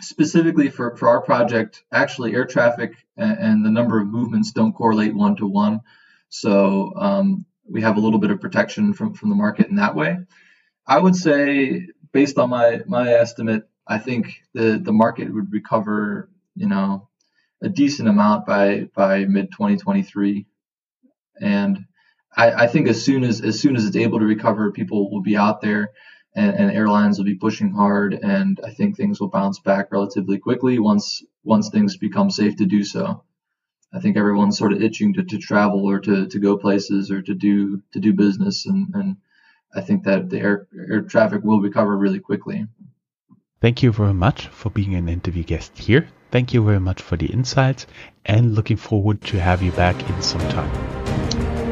specifically 0.00 0.68
for, 0.68 0.96
for 0.96 1.08
our 1.08 1.20
project, 1.20 1.82
actually 1.92 2.34
air 2.34 2.44
traffic 2.44 2.92
and, 3.16 3.38
and, 3.38 3.66
the 3.66 3.70
number 3.70 4.00
of 4.00 4.06
movements 4.06 4.52
don't 4.52 4.72
correlate 4.72 5.14
one 5.14 5.36
to 5.36 5.46
one. 5.46 5.80
So 6.28 6.92
um, 6.96 7.44
we 7.68 7.82
have 7.82 7.96
a 7.96 8.00
little 8.00 8.18
bit 8.18 8.30
of 8.30 8.40
protection 8.40 8.94
from, 8.94 9.14
from 9.14 9.30
the 9.30 9.34
market 9.34 9.68
in 9.68 9.76
that 9.76 9.94
way. 9.94 10.18
I 10.86 10.98
would 10.98 11.16
say, 11.16 11.88
based 12.12 12.38
on 12.38 12.50
my, 12.50 12.80
my 12.86 13.12
estimate, 13.12 13.68
I 13.86 13.98
think 13.98 14.42
the, 14.54 14.80
the 14.82 14.92
market 14.92 15.32
would 15.32 15.52
recover, 15.52 16.30
you 16.54 16.68
know, 16.68 17.08
a 17.62 17.68
decent 17.68 18.08
amount 18.08 18.46
by 18.46 18.88
by 18.94 19.24
mid 19.24 19.50
2023, 19.52 20.46
and 21.40 21.84
I, 22.36 22.52
I, 22.52 22.66
think 22.66 22.88
as 22.88 23.04
soon 23.04 23.24
as 23.24 23.40
as 23.42 23.60
soon 23.60 23.76
as 23.76 23.84
it's 23.84 23.96
able 23.96 24.18
to 24.20 24.24
recover, 24.24 24.72
people 24.72 25.10
will 25.10 25.22
be 25.22 25.36
out 25.36 25.60
there, 25.60 25.90
and, 26.34 26.54
and, 26.54 26.70
airlines 26.70 27.18
will 27.18 27.26
be 27.26 27.34
pushing 27.34 27.70
hard, 27.72 28.14
and 28.14 28.60
I 28.64 28.70
think 28.70 28.96
things 28.96 29.20
will 29.20 29.28
bounce 29.28 29.58
back 29.58 29.92
relatively 29.92 30.38
quickly 30.38 30.78
once 30.78 31.22
once 31.44 31.68
things 31.68 31.96
become 31.96 32.30
safe 32.30 32.56
to 32.56 32.66
do 32.66 32.84
so. 32.84 33.24
I 33.92 33.98
think 34.00 34.16
everyone's 34.16 34.56
sort 34.56 34.72
of 34.72 34.82
itching 34.82 35.14
to, 35.14 35.24
to 35.24 35.38
travel 35.38 35.84
or 35.84 35.98
to, 36.00 36.28
to 36.28 36.38
go 36.38 36.56
places 36.56 37.10
or 37.10 37.22
to 37.22 37.34
do 37.34 37.82
to 37.92 38.00
do 38.00 38.12
business, 38.12 38.66
and, 38.66 38.88
and 38.94 39.16
I 39.74 39.80
think 39.80 40.04
that 40.04 40.30
the 40.30 40.38
air 40.38 40.68
air 40.74 41.02
traffic 41.02 41.42
will 41.42 41.60
recover 41.60 41.96
really 41.96 42.20
quickly. 42.20 42.66
Thank 43.60 43.82
you 43.82 43.92
very 43.92 44.14
much 44.14 44.46
for 44.48 44.70
being 44.70 44.94
an 44.94 45.08
interview 45.08 45.42
guest 45.44 45.76
here. 45.76 46.08
Thank 46.30 46.54
you 46.54 46.64
very 46.64 46.80
much 46.80 47.02
for 47.02 47.16
the 47.16 47.26
insights 47.26 47.86
and 48.24 48.54
looking 48.54 48.76
forward 48.78 49.20
to 49.22 49.38
have 49.40 49.60
you 49.62 49.72
back 49.72 49.96
in 50.08 50.22
some 50.22 50.40
time. 50.48 50.70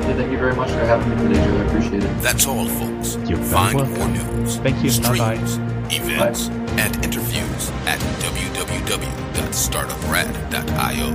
Yeah, 0.08 0.14
thank 0.16 0.32
you 0.32 0.38
very 0.38 0.54
much 0.54 0.70
for 0.70 0.78
having 0.80 1.08
me 1.10 1.16
today, 1.28 1.44
Joe. 1.44 1.56
I 1.56 1.64
appreciate 1.66 2.02
it. 2.04 2.20
That's 2.20 2.46
all, 2.46 2.66
folks. 2.66 3.16
You're 3.28 3.38
Find 3.38 3.76
welcome. 3.78 3.94
more 3.98 4.08
news, 4.08 4.56
thank 4.58 4.82
you. 4.82 4.90
streams, 4.90 5.58
Bye-bye. 5.58 5.88
events, 5.94 6.48
Bye. 6.48 6.54
and 6.82 6.96
interviews 7.04 7.70
at 7.86 7.98
www.startuprad.io. 8.20 11.10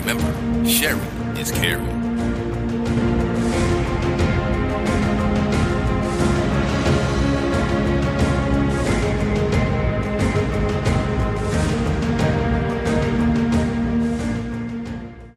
Remember, 0.00 0.30
sharing 0.68 1.00
is 1.36 1.50
caring. 1.52 1.86